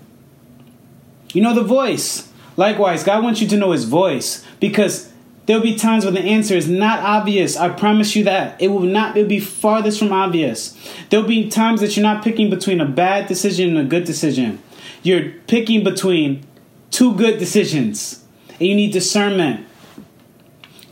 You 1.31 1.41
know 1.41 1.53
the 1.53 1.63
voice. 1.63 2.29
Likewise, 2.57 3.05
God 3.05 3.23
wants 3.23 3.41
you 3.41 3.47
to 3.47 3.57
know 3.57 3.71
his 3.71 3.85
voice 3.85 4.45
because 4.59 5.12
there'll 5.45 5.63
be 5.63 5.75
times 5.75 6.05
when 6.05 6.13
the 6.13 6.21
answer 6.21 6.55
is 6.55 6.69
not 6.69 6.99
obvious. 6.99 7.57
I 7.57 7.69
promise 7.69 8.15
you 8.15 8.23
that. 8.25 8.61
It 8.61 8.69
will 8.69 8.81
not 8.81 9.17
it'll 9.17 9.29
be 9.29 9.39
farthest 9.39 9.99
from 9.99 10.11
obvious. 10.11 10.77
There'll 11.09 11.27
be 11.27 11.49
times 11.49 11.81
that 11.81 11.95
you're 11.95 12.03
not 12.03 12.23
picking 12.23 12.49
between 12.49 12.81
a 12.81 12.85
bad 12.85 13.27
decision 13.27 13.69
and 13.69 13.85
a 13.85 13.89
good 13.89 14.05
decision. 14.05 14.61
You're 15.01 15.31
picking 15.47 15.83
between 15.83 16.45
two 16.91 17.15
good 17.15 17.39
decisions. 17.39 18.23
And 18.59 18.67
you 18.67 18.75
need 18.75 18.93
discernment. 18.93 19.65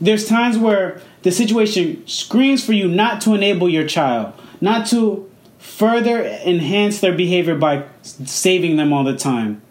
There's 0.00 0.26
times 0.26 0.58
where 0.58 1.00
the 1.22 1.30
situation 1.30 2.06
screams 2.06 2.64
for 2.64 2.72
you 2.72 2.88
not 2.88 3.20
to 3.22 3.34
enable 3.34 3.68
your 3.68 3.86
child, 3.86 4.34
not 4.60 4.86
to 4.88 5.30
further 5.58 6.24
enhance 6.24 7.00
their 7.00 7.12
behavior 7.12 7.54
by 7.54 7.84
saving 8.02 8.76
them 8.76 8.92
all 8.92 9.04
the 9.04 9.16
time. 9.16 9.62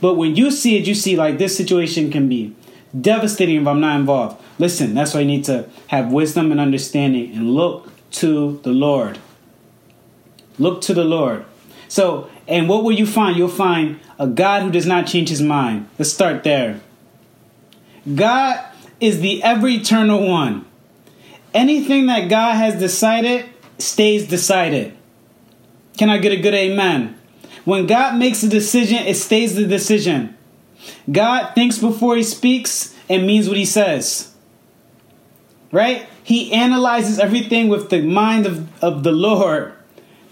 But 0.00 0.14
when 0.14 0.36
you 0.36 0.50
see 0.50 0.76
it, 0.76 0.86
you 0.86 0.94
see 0.94 1.16
like 1.16 1.38
this 1.38 1.56
situation 1.56 2.10
can 2.10 2.28
be 2.28 2.54
devastating 2.98 3.60
if 3.60 3.66
I'm 3.66 3.80
not 3.80 3.98
involved. 3.98 4.42
Listen, 4.58 4.94
that's 4.94 5.14
why 5.14 5.20
you 5.20 5.26
need 5.26 5.44
to 5.44 5.68
have 5.88 6.12
wisdom 6.12 6.50
and 6.50 6.60
understanding 6.60 7.34
and 7.34 7.54
look 7.54 7.92
to 8.12 8.60
the 8.62 8.70
Lord. 8.70 9.18
Look 10.58 10.80
to 10.82 10.94
the 10.94 11.04
Lord. 11.04 11.44
So, 11.88 12.30
and 12.46 12.68
what 12.68 12.84
will 12.84 12.92
you 12.92 13.06
find? 13.06 13.36
You'll 13.36 13.48
find 13.48 14.00
a 14.18 14.26
God 14.26 14.62
who 14.62 14.70
does 14.70 14.86
not 14.86 15.06
change 15.06 15.28
his 15.28 15.42
mind. 15.42 15.88
Let's 15.98 16.12
start 16.12 16.44
there. 16.44 16.80
God 18.14 18.64
is 19.00 19.20
the 19.20 19.42
ever 19.42 19.68
eternal 19.68 20.26
one. 20.26 20.64
Anything 21.54 22.06
that 22.06 22.28
God 22.28 22.54
has 22.56 22.78
decided 22.78 23.46
stays 23.78 24.26
decided. 24.28 24.96
Can 25.96 26.10
I 26.10 26.18
get 26.18 26.32
a 26.32 26.36
good 26.36 26.54
amen? 26.54 27.18
When 27.64 27.86
God 27.86 28.16
makes 28.16 28.42
a 28.42 28.48
decision, 28.48 28.98
it 28.98 29.16
stays 29.16 29.54
the 29.54 29.66
decision. 29.66 30.37
God 31.10 31.54
thinks 31.54 31.78
before 31.78 32.16
he 32.16 32.22
speaks 32.22 32.94
and 33.08 33.26
means 33.26 33.48
what 33.48 33.56
he 33.56 33.64
says. 33.64 34.32
Right? 35.70 36.06
He 36.22 36.52
analyzes 36.52 37.18
everything 37.18 37.68
with 37.68 37.90
the 37.90 38.02
mind 38.02 38.46
of, 38.46 38.82
of 38.82 39.02
the 39.02 39.12
Lord 39.12 39.74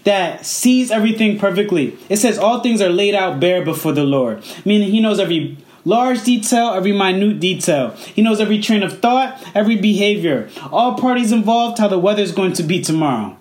that 0.03 0.45
sees 0.45 0.89
everything 0.89 1.37
perfectly. 1.37 1.97
It 2.07 2.17
says 2.17 2.37
all 2.37 2.61
things 2.61 2.81
are 2.81 2.89
laid 2.89 3.13
out 3.13 3.39
bare 3.41 3.63
before 3.63 3.91
the 3.91 4.05
Lord, 4.05 4.41
meaning 4.63 4.89
he 4.89 5.01
knows 5.01 5.19
every 5.19 5.57
large 5.83 6.23
detail, 6.23 6.69
every 6.69 6.93
minute 6.93 7.39
detail. 7.41 7.91
He 7.91 8.21
knows 8.21 8.39
every 8.39 8.61
train 8.61 8.83
of 8.83 8.99
thought, 8.99 9.43
every 9.53 9.75
behavior, 9.75 10.49
all 10.71 10.95
parties 10.95 11.31
involved, 11.31 11.79
how 11.79 11.89
the 11.89 11.99
weather 11.99 12.23
is 12.23 12.31
going 12.31 12.53
to 12.53 12.63
be 12.63 12.81
tomorrow. 12.81 13.37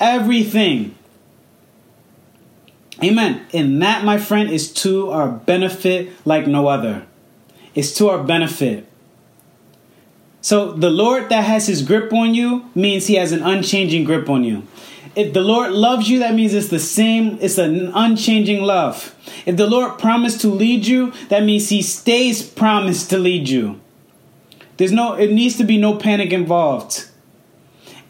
Everything. 0.00 0.95
Amen. 3.02 3.46
And 3.52 3.82
that, 3.82 4.04
my 4.04 4.18
friend, 4.18 4.50
is 4.50 4.72
to 4.74 5.10
our 5.10 5.28
benefit 5.28 6.10
like 6.24 6.46
no 6.46 6.68
other. 6.68 7.06
It's 7.74 7.92
to 7.94 8.08
our 8.08 8.22
benefit. 8.22 8.86
So 10.40 10.72
the 10.72 10.90
Lord 10.90 11.28
that 11.28 11.44
has 11.44 11.66
his 11.66 11.82
grip 11.82 12.12
on 12.12 12.34
you 12.34 12.70
means 12.74 13.06
he 13.06 13.16
has 13.16 13.32
an 13.32 13.42
unchanging 13.42 14.04
grip 14.04 14.30
on 14.30 14.44
you. 14.44 14.66
If 15.14 15.32
the 15.32 15.40
Lord 15.40 15.72
loves 15.72 16.08
you, 16.08 16.20
that 16.20 16.34
means 16.34 16.54
it's 16.54 16.68
the 16.68 16.78
same, 16.78 17.38
it's 17.40 17.58
an 17.58 17.90
unchanging 17.94 18.62
love. 18.62 19.14
If 19.46 19.56
the 19.56 19.66
Lord 19.66 19.98
promised 19.98 20.42
to 20.42 20.48
lead 20.48 20.86
you, 20.86 21.12
that 21.30 21.42
means 21.42 21.68
he 21.68 21.82
stays 21.82 22.42
promised 22.42 23.10
to 23.10 23.18
lead 23.18 23.48
you. 23.48 23.80
There's 24.76 24.92
no 24.92 25.14
it 25.14 25.32
needs 25.32 25.56
to 25.56 25.64
be 25.64 25.78
no 25.78 25.96
panic 25.96 26.32
involved. 26.32 27.08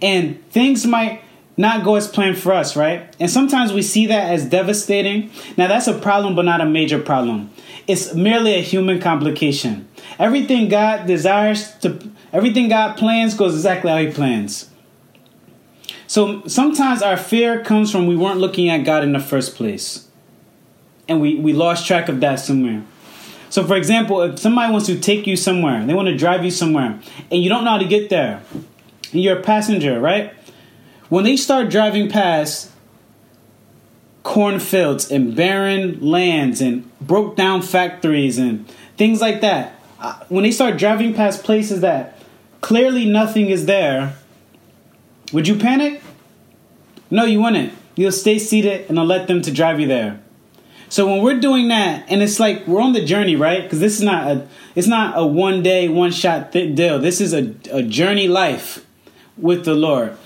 And 0.03 0.45
things 0.51 0.85
might 0.85 1.23
not 1.57 1.85
go 1.85 1.95
as 1.95 2.07
planned 2.07 2.39
for 2.39 2.53
us, 2.53 2.77
right? 2.77 3.15
And 3.19 3.31
sometimes 3.31 3.73
we 3.73 3.83
see 3.83 4.07
that 4.07 4.31
as 4.31 4.45
devastating. 4.45 5.31
Now, 5.57 5.69
that's 5.69 5.87
a 5.87 5.99
problem, 5.99 6.35
but 6.35 6.45
not 6.45 6.61
a 6.61 6.67
major 6.67 7.01
problem. 7.01 7.51
It's 7.87 8.15
merely 8.15 8.55
a 8.55 8.61
human 8.61 9.01
complication. 9.01 9.89
Everything 10.19 10.69
God 10.69 11.07
desires 11.07 11.73
to, 11.79 11.99
everything 12.33 12.69
God 12.69 12.97
plans 12.97 13.35
goes 13.35 13.55
exactly 13.55 13.91
how 13.91 13.99
He 13.99 14.11
plans. 14.11 14.71
So 16.07 16.47
sometimes 16.47 17.03
our 17.03 17.17
fear 17.17 17.65
comes 17.65 17.91
from 17.91 18.07
we 18.07 18.17
weren't 18.17 18.39
looking 18.39 18.69
at 18.69 18.85
God 18.85 19.03
in 19.03 19.13
the 19.13 19.21
first 19.21 19.57
place. 19.57 20.09
And 21.09 21.21
we, 21.21 21.37
we 21.37 21.53
lost 21.53 21.87
track 21.87 22.09
of 22.09 22.21
that 22.21 22.37
somewhere. 22.37 22.85
So, 23.49 23.65
for 23.65 23.77
example, 23.77 24.23
if 24.23 24.39
somebody 24.39 24.73
wants 24.73 24.87
to 24.87 24.99
take 24.99 25.27
you 25.27 25.37
somewhere, 25.37 25.85
they 25.87 25.95
want 25.95 26.09
to 26.09 26.17
drive 26.17 26.45
you 26.45 26.51
somewhere, 26.51 26.99
and 27.31 27.43
you 27.43 27.49
don't 27.49 27.65
know 27.65 27.71
how 27.71 27.79
to 27.79 27.87
get 27.87 28.11
there, 28.11 28.43
and 28.53 29.23
you're 29.23 29.39
a 29.39 29.43
passenger, 29.43 30.01
right? 30.01 30.35
When 31.09 31.25
they 31.25 31.37
start 31.37 31.71
driving 31.71 32.09
past 32.09 32.71
cornfields 34.23 35.11
and 35.11 35.37
barren 35.37 36.01
lands 36.01 36.61
and 36.61 36.91
broke 37.01 37.37
down 37.37 37.63
factories 37.63 38.39
and 38.39 38.69
things 38.97 39.21
like 39.21 39.41
that, 39.41 39.81
uh, 40.01 40.19
when 40.29 40.43
they 40.43 40.51
start 40.51 40.77
driving 40.77 41.15
past 41.15 41.45
places 41.45 41.81
that 41.81 42.19
clearly 42.61 43.05
nothing 43.05 43.51
is 43.51 43.67
there, 43.67 44.17
would 45.33 45.47
you 45.47 45.57
panic? 45.57 46.03
No, 47.11 47.25
you 47.25 47.41
wouldn't. 47.41 47.73
You'll 47.95 48.13
stay 48.13 48.39
seated 48.39 48.89
and 48.89 48.99
I'll 48.99 49.07
let 49.07 49.29
them 49.29 49.43
to 49.43 49.51
drive 49.51 49.81
you 49.81 49.87
there. 49.87 50.21
So 50.89 51.07
when 51.07 51.23
we're 51.23 51.41
doing 51.41 51.69
that, 51.69 52.05
and 52.09 52.23
it's 52.23 52.39
like 52.39 52.67
we're 52.67 52.81
on 52.81 52.93
the 52.93 53.05
journey, 53.05 53.35
right? 53.35 53.63
Because 53.63 53.81
this 53.81 53.97
is 53.97 54.03
not 54.03 54.29
a 54.29 54.49
it's 54.75 54.87
not 54.87 55.19
a 55.19 55.27
one 55.27 55.63
day, 55.63 55.89
one 55.89 56.13
shot 56.13 56.53
th- 56.53 56.77
deal. 56.77 56.99
This 56.99 57.21
is 57.21 57.33
a, 57.33 57.55
a 57.73 57.83
journey 57.83 58.29
life 58.29 58.87
with 59.37 59.65
the 59.65 59.75
Lord. 59.75 60.17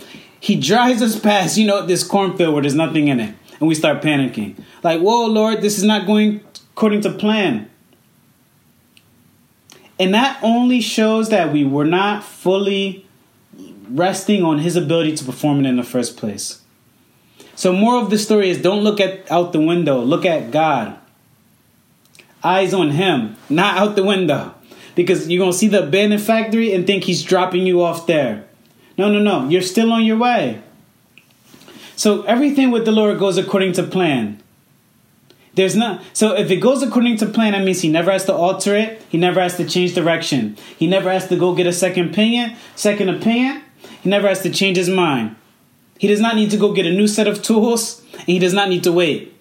He 0.40 0.56
drives 0.56 1.02
us 1.02 1.18
past, 1.18 1.58
you 1.58 1.66
know, 1.66 1.86
this 1.86 2.02
cornfield 2.02 2.54
where 2.54 2.62
there's 2.62 2.74
nothing 2.74 3.08
in 3.08 3.20
it. 3.20 3.34
And 3.60 3.68
we 3.68 3.74
start 3.74 4.02
panicking. 4.02 4.56
Like, 4.82 5.00
whoa, 5.00 5.26
Lord, 5.26 5.60
this 5.60 5.76
is 5.76 5.84
not 5.84 6.06
going 6.06 6.40
according 6.72 7.02
to 7.02 7.10
plan. 7.12 7.70
And 9.98 10.14
that 10.14 10.38
only 10.42 10.80
shows 10.80 11.28
that 11.28 11.52
we 11.52 11.62
were 11.62 11.84
not 11.84 12.24
fully 12.24 13.06
resting 13.90 14.42
on 14.42 14.60
his 14.60 14.76
ability 14.76 15.14
to 15.16 15.24
perform 15.24 15.60
it 15.60 15.68
in 15.68 15.76
the 15.76 15.82
first 15.82 16.16
place. 16.16 16.62
So, 17.54 17.74
more 17.74 18.00
of 18.00 18.08
the 18.08 18.16
story 18.16 18.48
is 18.48 18.62
don't 18.62 18.82
look 18.82 18.98
at 18.98 19.30
out 19.30 19.52
the 19.52 19.60
window, 19.60 20.00
look 20.00 20.24
at 20.24 20.50
God. 20.50 20.98
Eyes 22.42 22.72
on 22.72 22.92
him, 22.92 23.36
not 23.50 23.76
out 23.76 23.96
the 23.96 24.02
window. 24.02 24.54
Because 24.94 25.28
you're 25.28 25.38
going 25.38 25.52
to 25.52 25.58
see 25.58 25.68
the 25.68 25.86
abandoned 25.86 26.22
factory 26.22 26.72
and 26.72 26.86
think 26.86 27.04
he's 27.04 27.22
dropping 27.22 27.66
you 27.66 27.82
off 27.82 28.06
there. 28.06 28.46
No, 29.00 29.10
no, 29.10 29.18
no. 29.18 29.48
You're 29.48 29.62
still 29.62 29.94
on 29.94 30.04
your 30.04 30.18
way. 30.18 30.60
So 31.96 32.20
everything 32.24 32.70
with 32.70 32.84
the 32.84 32.92
Lord 32.92 33.18
goes 33.18 33.38
according 33.38 33.72
to 33.74 33.82
plan. 33.82 34.42
There's 35.54 35.74
not 35.74 36.02
so 36.12 36.36
if 36.36 36.50
it 36.50 36.56
goes 36.56 36.82
according 36.82 37.16
to 37.16 37.26
plan, 37.26 37.52
that 37.52 37.64
means 37.64 37.80
he 37.80 37.88
never 37.88 38.12
has 38.12 38.26
to 38.26 38.34
alter 38.34 38.76
it. 38.76 39.00
He 39.08 39.16
never 39.16 39.40
has 39.40 39.56
to 39.56 39.64
change 39.64 39.94
direction. 39.94 40.58
He 40.78 40.86
never 40.86 41.10
has 41.10 41.28
to 41.28 41.36
go 41.36 41.54
get 41.54 41.66
a 41.66 41.72
second 41.72 42.10
opinion, 42.10 42.56
second 42.76 43.08
opinion. 43.08 43.62
He 44.02 44.10
never 44.10 44.28
has 44.28 44.42
to 44.42 44.50
change 44.50 44.76
his 44.76 44.90
mind. 44.90 45.34
He 45.98 46.06
does 46.06 46.20
not 46.20 46.36
need 46.36 46.50
to 46.50 46.58
go 46.58 46.74
get 46.74 46.84
a 46.84 46.92
new 46.92 47.06
set 47.06 47.26
of 47.26 47.42
tools, 47.42 48.04
and 48.12 48.28
he 48.28 48.38
does 48.38 48.52
not 48.52 48.68
need 48.68 48.84
to 48.84 48.92
wait. 48.92 49.34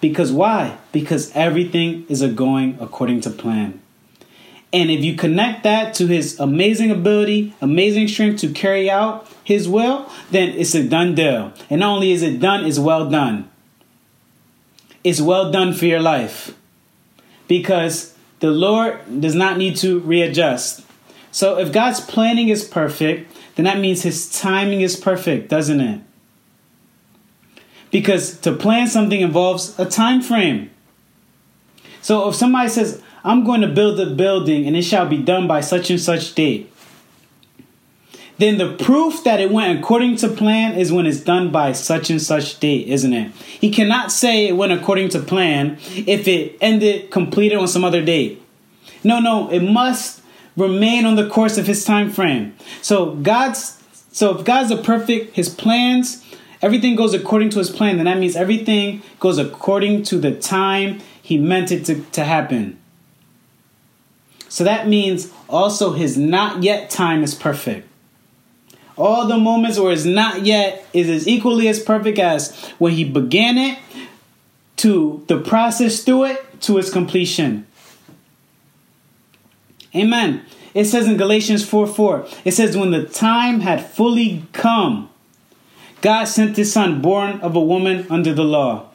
Because 0.00 0.30
why? 0.30 0.78
Because 0.92 1.32
everything 1.34 2.06
is 2.08 2.22
going 2.22 2.78
according 2.80 3.22
to 3.22 3.30
plan. 3.30 3.82
And 4.72 4.90
if 4.90 5.02
you 5.02 5.16
connect 5.16 5.64
that 5.64 5.94
to 5.94 6.06
his 6.06 6.38
amazing 6.38 6.90
ability, 6.90 7.54
amazing 7.60 8.06
strength 8.08 8.40
to 8.40 8.52
carry 8.52 8.88
out 8.88 9.26
his 9.42 9.68
will, 9.68 10.08
then 10.30 10.50
it's 10.50 10.74
a 10.74 10.88
done 10.88 11.14
deal. 11.14 11.52
And 11.68 11.80
not 11.80 11.96
only 11.96 12.12
is 12.12 12.22
it 12.22 12.38
done, 12.38 12.64
it's 12.64 12.78
well 12.78 13.10
done. 13.10 13.50
It's 15.02 15.20
well 15.20 15.50
done 15.50 15.72
for 15.72 15.86
your 15.86 16.00
life. 16.00 16.54
Because 17.48 18.14
the 18.38 18.50
Lord 18.50 19.00
does 19.20 19.34
not 19.34 19.58
need 19.58 19.76
to 19.78 19.98
readjust. 20.00 20.86
So 21.32 21.58
if 21.58 21.72
God's 21.72 22.00
planning 22.00 22.48
is 22.48 22.64
perfect, 22.64 23.32
then 23.56 23.64
that 23.64 23.78
means 23.78 24.02
his 24.02 24.30
timing 24.40 24.82
is 24.82 24.96
perfect, 24.96 25.48
doesn't 25.48 25.80
it? 25.80 26.00
Because 27.90 28.38
to 28.40 28.52
plan 28.52 28.86
something 28.86 29.20
involves 29.20 29.76
a 29.80 29.84
time 29.84 30.22
frame. 30.22 30.70
So 32.02 32.28
if 32.28 32.36
somebody 32.36 32.68
says, 32.68 33.02
I'm 33.24 33.44
going 33.44 33.60
to 33.60 33.68
build 33.68 34.00
a 34.00 34.06
building 34.06 34.66
and 34.66 34.76
it 34.76 34.82
shall 34.82 35.06
be 35.06 35.18
done 35.18 35.46
by 35.46 35.60
such 35.60 35.90
and 35.90 36.00
such 36.00 36.34
date. 36.34 36.72
Then 38.38 38.56
the 38.56 38.72
proof 38.72 39.22
that 39.24 39.38
it 39.38 39.52
went 39.52 39.78
according 39.78 40.16
to 40.16 40.28
plan 40.28 40.74
is 40.74 40.90
when 40.90 41.04
it's 41.04 41.20
done 41.20 41.50
by 41.50 41.72
such 41.72 42.08
and 42.08 42.22
such 42.22 42.58
date, 42.58 42.88
isn't 42.88 43.12
it? 43.12 43.32
He 43.34 43.70
cannot 43.70 44.10
say 44.10 44.48
it 44.48 44.56
went 44.56 44.72
according 44.72 45.10
to 45.10 45.20
plan 45.20 45.76
if 45.94 46.26
it 46.26 46.56
ended 46.62 47.10
completed 47.10 47.58
on 47.58 47.68
some 47.68 47.84
other 47.84 48.02
date. 48.02 48.42
No, 49.04 49.20
no, 49.20 49.50
it 49.50 49.60
must 49.60 50.22
remain 50.56 51.04
on 51.04 51.16
the 51.16 51.28
course 51.28 51.58
of 51.58 51.66
his 51.66 51.84
time 51.84 52.08
frame. 52.08 52.56
So 52.80 53.14
God's 53.16 53.76
so 54.10 54.38
if 54.38 54.44
God's 54.46 54.70
a 54.70 54.78
perfect, 54.78 55.36
his 55.36 55.50
plans, 55.50 56.24
everything 56.62 56.96
goes 56.96 57.12
according 57.12 57.50
to 57.50 57.58
his 57.58 57.68
plan, 57.68 57.98
then 57.98 58.06
that 58.06 58.18
means 58.18 58.36
everything 58.36 59.02
goes 59.20 59.36
according 59.36 60.02
to 60.04 60.18
the 60.18 60.34
time 60.34 61.00
he 61.22 61.36
meant 61.36 61.70
it 61.70 61.84
to, 61.84 62.00
to 62.12 62.24
happen. 62.24 62.79
So 64.50 64.64
that 64.64 64.88
means 64.88 65.32
also 65.48 65.92
his 65.92 66.18
not 66.18 66.62
yet 66.62 66.90
time 66.90 67.22
is 67.22 67.34
perfect. 67.34 67.88
All 68.98 69.26
the 69.26 69.38
moments 69.38 69.78
where 69.78 69.92
it's 69.92 70.04
not 70.04 70.44
yet 70.44 70.84
is 70.92 71.08
as 71.08 71.26
equally 71.26 71.68
as 71.68 71.80
perfect 71.80 72.18
as 72.18 72.54
when 72.78 72.92
he 72.92 73.04
began 73.04 73.56
it, 73.56 73.78
to 74.80 75.22
the 75.26 75.38
process 75.38 76.02
through 76.02 76.24
it 76.24 76.60
to 76.62 76.78
its 76.78 76.90
completion. 76.90 77.66
Amen. 79.94 80.42
It 80.72 80.86
says 80.86 81.06
in 81.06 81.18
Galatians 81.18 81.64
4 81.68 81.86
4, 81.86 82.26
it 82.46 82.52
says, 82.52 82.78
When 82.78 82.90
the 82.90 83.04
time 83.04 83.60
had 83.60 83.84
fully 83.84 84.46
come, 84.52 85.10
God 86.00 86.24
sent 86.24 86.56
his 86.56 86.72
son, 86.72 87.02
born 87.02 87.40
of 87.40 87.54
a 87.54 87.60
woman 87.60 88.06
under 88.08 88.32
the 88.32 88.44
law. 88.44 88.86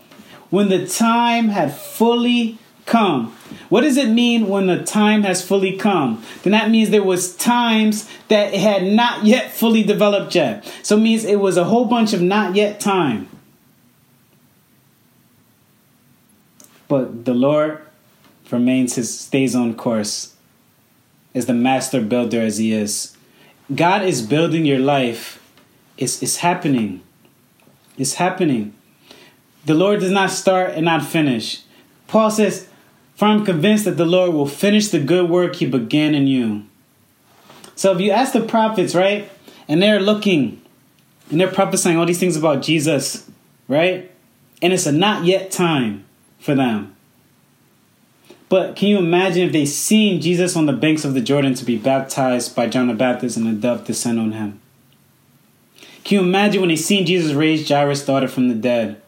When 0.49 0.69
the 0.69 0.87
time 0.87 1.49
had 1.49 1.75
fully 1.75 2.57
come. 2.85 3.35
What 3.69 3.81
does 3.81 3.97
it 3.97 4.09
mean 4.09 4.47
when 4.47 4.67
the 4.67 4.83
time 4.83 5.23
has 5.23 5.45
fully 5.45 5.75
come? 5.75 6.23
Then 6.43 6.51
that 6.51 6.69
means 6.69 6.89
there 6.89 7.03
was 7.03 7.35
times 7.35 8.09
that 8.27 8.53
it 8.53 8.59
had 8.59 8.83
not 8.83 9.25
yet 9.25 9.51
fully 9.51 9.83
developed 9.83 10.35
yet. 10.35 10.71
So 10.83 10.97
it 10.97 11.01
means 11.01 11.25
it 11.25 11.39
was 11.39 11.57
a 11.57 11.63
whole 11.65 11.85
bunch 11.85 12.13
of 12.13 12.21
not 12.21 12.55
yet 12.55 12.79
time. 12.79 13.27
But 16.87 17.25
the 17.25 17.33
Lord 17.33 17.81
remains 18.51 18.95
his 18.95 19.19
stays 19.19 19.55
on 19.55 19.73
course 19.73 20.35
as 21.33 21.47
the 21.47 21.53
master 21.53 22.01
builder 22.01 22.41
as 22.41 22.57
he 22.57 22.71
is. 22.71 23.17
God 23.73 24.03
is 24.03 24.21
building 24.21 24.65
your 24.65 24.79
life. 24.79 25.41
It's, 25.97 26.21
it's 26.21 26.37
happening. 26.37 27.01
It's 27.97 28.15
happening. 28.15 28.73
The 29.65 29.73
Lord 29.73 30.01
does 30.01 30.11
not 30.11 30.29
start 30.29 30.71
and 30.71 30.85
not 30.85 31.03
finish. 31.03 31.63
Paul 32.07 32.29
says, 32.29 32.67
For 33.15 33.25
I'm 33.25 33.45
convinced 33.45 33.85
that 33.85 33.97
the 33.97 34.05
Lord 34.05 34.33
will 34.33 34.47
finish 34.47 34.89
the 34.89 34.99
good 34.99 35.29
work 35.29 35.55
he 35.55 35.65
began 35.65 36.13
in 36.13 36.27
you. 36.27 36.65
So 37.75 37.93
if 37.93 37.99
you 37.99 38.11
ask 38.11 38.33
the 38.33 38.41
prophets, 38.41 38.93
right, 38.93 39.29
and 39.67 39.81
they're 39.81 39.99
looking 39.99 40.61
and 41.29 41.39
they're 41.39 41.51
prophesying 41.51 41.97
all 41.97 42.05
these 42.05 42.19
things 42.19 42.35
about 42.35 42.61
Jesus, 42.61 43.29
right? 43.67 44.11
And 44.61 44.73
it's 44.73 44.85
a 44.85 44.91
not 44.91 45.25
yet 45.25 45.51
time 45.51 46.05
for 46.39 46.55
them. 46.55 46.95
But 48.47 48.75
can 48.75 48.89
you 48.89 48.97
imagine 48.97 49.47
if 49.47 49.53
they 49.53 49.65
seen 49.65 50.21
Jesus 50.21 50.55
on 50.55 50.67
the 50.67 50.73
banks 50.73 51.03
of 51.03 51.13
the 51.13 51.21
Jordan 51.21 51.55
to 51.55 51.65
be 51.65 51.77
baptized 51.77 52.55
by 52.55 52.67
John 52.67 52.87
the 52.87 52.93
Baptist 52.93 53.37
and 53.37 53.47
a 53.47 53.53
dove 53.53 53.85
descend 53.85 54.19
on 54.19 54.33
him? 54.33 54.59
Can 56.03 56.19
you 56.19 56.23
imagine 56.23 56.61
when 56.61 56.69
they 56.69 56.75
seen 56.75 57.05
Jesus 57.07 57.33
raise 57.33 57.67
Jairus' 57.67 58.05
daughter 58.05 58.27
from 58.27 58.47
the 58.47 58.55
dead? 58.55 59.01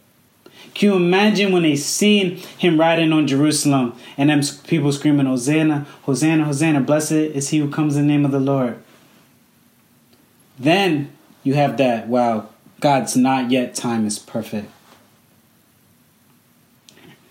Can 0.78 0.90
you 0.90 0.96
imagine 0.96 1.52
when 1.52 1.64
they 1.64 1.76
seen 1.76 2.36
him 2.36 2.80
riding 2.80 3.12
on 3.12 3.26
Jerusalem 3.26 3.96
and 4.16 4.30
them 4.30 4.42
people 4.68 4.92
screaming, 4.92 5.26
Hosanna, 5.26 5.88
Hosanna, 6.04 6.46
Hosanna, 6.46 6.82
blessed 6.82 7.14
is 7.14 7.50
he 7.50 7.58
who 7.58 7.68
comes 7.72 7.98
in 7.98 8.06
the 8.06 8.14
name 8.14 8.26
of 8.26 8.32
the 8.32 8.40
Lord. 8.40 8.78
Then 10.60 11.12
you 11.42 11.56
have 11.56 11.78
that, 11.78 12.08
wow, 12.08 12.50
God's 12.80 13.18
not 13.18 13.50
yet 13.50 13.74
time 13.74 14.06
is 14.06 14.20
perfect. 14.20 14.70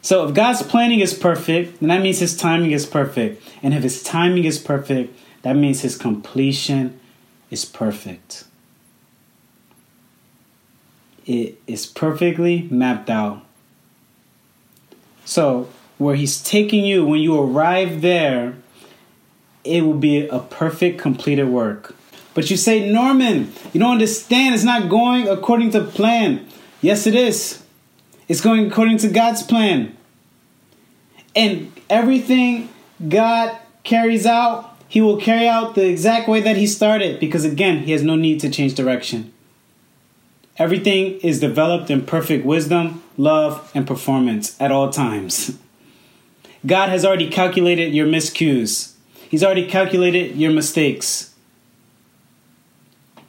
So 0.03 0.27
if 0.27 0.35
God's 0.35 0.65
planning 0.65 0.99
is 0.99 1.15
perfect, 1.15 1.79
then 1.79 1.91
that 1.91 2.03
means 2.03 2.19
his 2.19 2.37
timing 2.37 2.73
is 2.73 2.85
perfect. 2.85 3.41
And 3.63 3.73
if 3.73 3.85
his 3.85 4.03
timing 4.03 4.45
is 4.45 4.59
perfect, 4.59 5.17
that 5.43 5.55
means 5.55 5.83
his 5.83 5.97
completion 5.97 6.99
is 7.53 7.65
perfect. 7.65 8.46
It 11.27 11.61
is 11.67 11.87
perfectly 11.87 12.69
mapped 12.71 13.11
out. 13.11 13.45
So, 15.25 15.69
where 15.99 16.15
he's 16.15 16.41
taking 16.43 16.85
you, 16.85 17.05
when 17.05 17.21
you 17.21 17.39
arrive 17.39 18.01
there, 18.01 18.55
it 19.65 19.83
will 19.83 19.95
be 19.95 20.29
a 20.29 20.39
perfect, 20.39 21.01
completed 21.01 21.49
work. 21.49 21.97
But 22.33 22.51
you 22.51 22.57
say, 22.57 22.91
Norman, 22.91 23.53
you 23.73 23.81
don't 23.81 23.93
understand. 23.93 24.55
It's 24.55 24.63
not 24.63 24.89
going 24.89 25.27
according 25.29 25.71
to 25.73 25.83
plan. 25.83 26.47
Yes, 26.81 27.07
it 27.07 27.15
is. 27.15 27.63
It's 28.29 28.41
going 28.41 28.67
according 28.67 28.99
to 28.99 29.09
God's 29.09 29.43
plan. 29.43 29.97
And 31.35 31.73
everything 31.91 32.69
God 33.09 33.57
carries 33.83 34.27
out, 34.27 34.77
He 34.89 35.01
will 35.01 35.17
carry 35.17 35.49
out 35.49 35.75
the 35.75 35.89
exact 35.89 36.29
way 36.29 36.41
that 36.41 36.57
He 36.57 36.67
started 36.67 37.19
because, 37.19 37.45
again, 37.45 37.85
He 37.85 37.93
has 37.93 38.03
no 38.03 38.15
need 38.15 38.39
to 38.41 38.51
change 38.51 38.75
direction. 38.75 39.33
Everything 40.59 41.19
is 41.21 41.41
developed 41.41 41.91
in 41.91 42.07
perfect 42.07 42.47
wisdom, 42.47 43.03
love, 43.17 43.71
and 43.75 43.87
performance 43.87 44.59
at 44.61 44.73
all 44.73 44.91
times. 44.91 45.59
God 46.65 46.89
has 46.89 47.05
already 47.05 47.29
calculated 47.29 47.93
your 47.93 48.07
miscues. 48.07 48.95
He's 49.29 49.45
already 49.45 49.67
calculated 49.67 50.37
your 50.37 50.51
mistakes. 50.51 51.35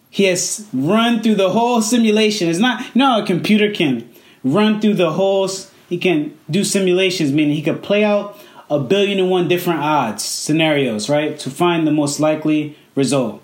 He 0.09 0.23
has 0.23 0.67
run 0.73 1.21
through 1.21 1.35
the 1.35 1.49
whole 1.49 1.81
simulation. 1.81 2.47
It's 2.49 2.59
not, 2.59 2.81
you 2.81 2.99
know, 2.99 3.21
a 3.21 3.25
computer 3.25 3.71
can 3.71 4.09
run 4.43 4.79
through 4.79 4.95
the 4.95 5.11
whole, 5.11 5.49
he 5.89 5.97
can 5.97 6.37
do 6.49 6.63
simulations, 6.63 7.31
meaning 7.31 7.55
he 7.55 7.61
could 7.61 7.83
play 7.83 8.03
out 8.03 8.39
a 8.69 8.79
billion 8.79 9.19
and 9.19 9.29
one 9.29 9.47
different 9.47 9.79
odds, 9.79 10.23
scenarios, 10.23 11.09
right, 11.09 11.37
to 11.39 11.49
find 11.49 11.85
the 11.85 11.91
most 11.91 12.19
likely 12.19 12.77
result. 12.95 13.41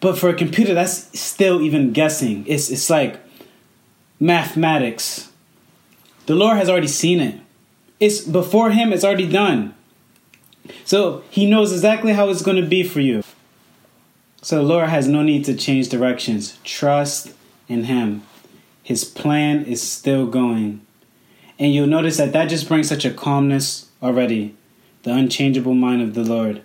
But 0.00 0.18
for 0.18 0.28
a 0.28 0.34
computer, 0.34 0.74
that's 0.74 1.18
still 1.18 1.60
even 1.60 1.92
guessing. 1.92 2.44
It's, 2.46 2.70
it's 2.70 2.88
like 2.88 3.20
mathematics. 4.18 5.30
The 6.26 6.34
Lord 6.34 6.56
has 6.56 6.68
already 6.68 6.88
seen 6.88 7.20
it. 7.20 7.40
It's 7.98 8.20
before 8.22 8.70
him, 8.70 8.92
it's 8.92 9.04
already 9.04 9.28
done. 9.28 9.74
So 10.84 11.22
he 11.30 11.48
knows 11.48 11.72
exactly 11.72 12.12
how 12.14 12.28
it's 12.30 12.42
going 12.42 12.56
to 12.62 12.66
be 12.66 12.82
for 12.82 13.00
you. 13.00 13.22
So 14.42 14.56
the 14.56 14.62
Lord 14.62 14.88
has 14.88 15.06
no 15.06 15.22
need 15.22 15.44
to 15.44 15.54
change 15.54 15.90
directions. 15.90 16.58
Trust 16.64 17.34
in 17.68 17.84
him. 17.84 18.22
His 18.82 19.04
plan 19.04 19.64
is 19.64 19.82
still 19.82 20.26
going. 20.26 20.80
And 21.58 21.74
you'll 21.74 21.86
notice 21.86 22.16
that 22.16 22.32
that 22.32 22.48
just 22.48 22.66
brings 22.66 22.88
such 22.88 23.04
a 23.04 23.12
calmness 23.12 23.90
already. 24.02 24.54
The 25.02 25.12
unchangeable 25.12 25.74
mind 25.74 26.00
of 26.00 26.14
the 26.14 26.24
Lord. 26.24 26.62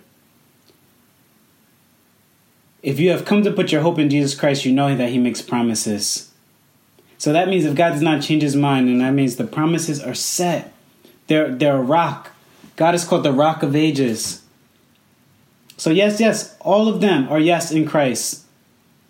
If 2.86 3.00
you 3.00 3.10
have 3.10 3.24
come 3.24 3.42
to 3.42 3.50
put 3.50 3.72
your 3.72 3.80
hope 3.80 3.98
in 3.98 4.08
Jesus 4.08 4.36
Christ, 4.36 4.64
you 4.64 4.72
know 4.72 4.94
that 4.94 5.10
He 5.10 5.18
makes 5.18 5.42
promises. 5.42 6.30
So 7.18 7.32
that 7.32 7.48
means 7.48 7.64
if 7.64 7.74
God 7.74 7.90
does 7.90 8.00
not 8.00 8.22
change 8.22 8.44
His 8.44 8.54
mind, 8.54 8.88
and 8.88 9.00
that 9.00 9.10
means 9.10 9.34
the 9.34 9.44
promises 9.44 10.00
are 10.00 10.14
set. 10.14 10.72
They're, 11.26 11.52
they're 11.52 11.78
a 11.78 11.82
rock. 11.82 12.30
God 12.76 12.94
is 12.94 13.04
called 13.04 13.24
the 13.24 13.32
rock 13.32 13.64
of 13.64 13.74
ages. 13.74 14.44
So, 15.76 15.90
yes, 15.90 16.20
yes, 16.20 16.56
all 16.60 16.86
of 16.86 17.00
them 17.00 17.28
are 17.28 17.40
yes 17.40 17.72
in 17.72 17.88
Christ. 17.88 18.44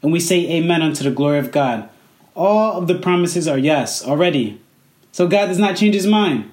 And 0.01 0.11
we 0.11 0.21
say 0.21 0.51
amen 0.53 0.81
unto 0.81 1.05
the 1.05 1.11
glory 1.11 1.39
of 1.39 1.53
God. 1.53 1.87
All 2.35 2.79
of 2.79 2.89
the 2.89 2.99
promises 2.99 3.47
are 3.47 3.59
yes 3.59 4.03
already. 4.03 4.59
So, 5.13 5.29
God 5.29 5.49
does 5.49 5.59
not 5.59 5.77
change 5.77 5.95
His 5.95 6.07
mind. 6.07 6.51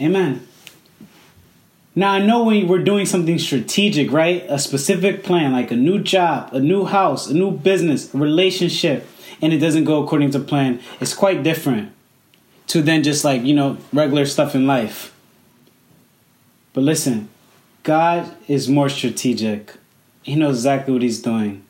Amen. 0.00 0.47
Now 1.98 2.12
I 2.12 2.20
know 2.20 2.44
when 2.44 2.68
we're 2.68 2.84
doing 2.84 3.06
something 3.06 3.40
strategic, 3.40 4.12
right? 4.12 4.46
A 4.48 4.60
specific 4.60 5.24
plan, 5.24 5.50
like 5.50 5.72
a 5.72 5.76
new 5.76 5.98
job, 5.98 6.54
a 6.54 6.60
new 6.60 6.84
house, 6.84 7.26
a 7.26 7.34
new 7.34 7.50
business, 7.50 8.14
a 8.14 8.18
relationship, 8.18 9.04
and 9.42 9.52
it 9.52 9.58
doesn't 9.58 9.82
go 9.82 10.04
according 10.04 10.30
to 10.30 10.38
plan, 10.38 10.78
it's 11.00 11.12
quite 11.12 11.42
different 11.42 11.90
to 12.68 12.82
then 12.82 13.02
just 13.02 13.24
like, 13.24 13.42
you 13.42 13.52
know, 13.52 13.78
regular 13.92 14.26
stuff 14.26 14.54
in 14.54 14.64
life. 14.64 15.12
But 16.72 16.82
listen, 16.84 17.30
God 17.82 18.32
is 18.46 18.68
more 18.68 18.88
strategic. 18.88 19.74
He 20.22 20.36
knows 20.36 20.58
exactly 20.58 20.92
what 20.92 21.02
he's 21.02 21.20
doing. 21.20 21.64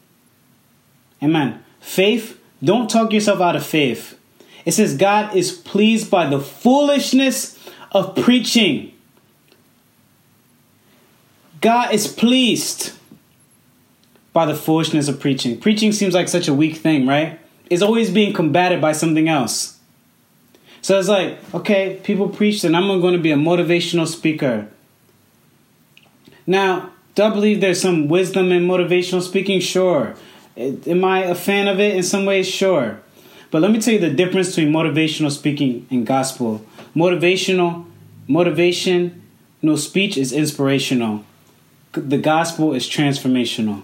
Amen. 1.23 1.65
Faith, 1.81 2.39
don't 2.63 2.91
talk 2.91 3.15
yourself 3.15 3.41
out 3.41 3.57
of 3.57 3.65
faith. 3.65 4.21
It 4.67 4.73
says 4.73 4.95
God 4.95 5.35
is 5.35 5.53
pleased 5.53 6.11
by 6.11 6.29
the 6.29 6.39
foolishness 6.39 7.59
of 7.93 8.15
preaching. 8.15 8.93
God 11.61 11.93
is 11.93 12.07
pleased 12.07 12.93
by 14.33 14.47
the 14.47 14.55
foolishness 14.55 15.09
of 15.09 15.19
preaching. 15.19 15.59
Preaching 15.59 15.93
seems 15.93 16.15
like 16.15 16.29
such 16.29 16.47
a 16.47 16.55
weak 16.55 16.77
thing, 16.77 17.07
right? 17.07 17.41
It's 17.71 17.83
always 17.83 18.11
being 18.11 18.33
combated 18.33 18.81
by 18.81 18.93
something 18.93 19.29
else. 19.29 19.79
So 20.81 20.99
it's 20.99 21.09
like, 21.09 21.39
okay, 21.53 22.01
people 22.05 22.29
preach, 22.29 22.63
and 22.63 22.77
I'm 22.77 23.01
going 23.01 23.15
to 23.15 23.21
be 23.21 23.33
a 23.33 23.37
motivational 23.37 24.07
speaker. 24.07 24.69
Now, 26.47 26.93
do 27.15 27.25
I 27.25 27.31
believe 27.31 27.61
there's 27.61 27.81
some 27.81 28.09
wisdom 28.09 28.53
in 28.53 28.67
motivational 28.67 29.23
speaking? 29.23 29.61
Sure. 29.61 30.15
Am 30.57 31.05
I 31.05 31.25
a 31.25 31.35
fan 31.35 31.67
of 31.67 31.81
it 31.81 31.97
in 31.97 32.03
some 32.03 32.25
ways? 32.25 32.49
Sure. 32.49 33.01
But 33.51 33.63
let 33.63 33.73
me 33.73 33.81
tell 33.81 33.95
you 33.95 34.01
the 34.01 34.11
difference 34.11 34.55
between 34.55 34.73
motivational 34.73 35.33
speaking 35.33 35.87
and 35.91 36.07
gospel. 36.07 36.65
Motivational, 36.95 37.87
motivation, 38.29 39.23
no 39.63 39.75
speech 39.75 40.17
is 40.17 40.33
inspirational 40.33 41.25
the 42.01 42.19
gospel 42.19 42.73
is 42.73 42.89
transformational. 42.89 43.83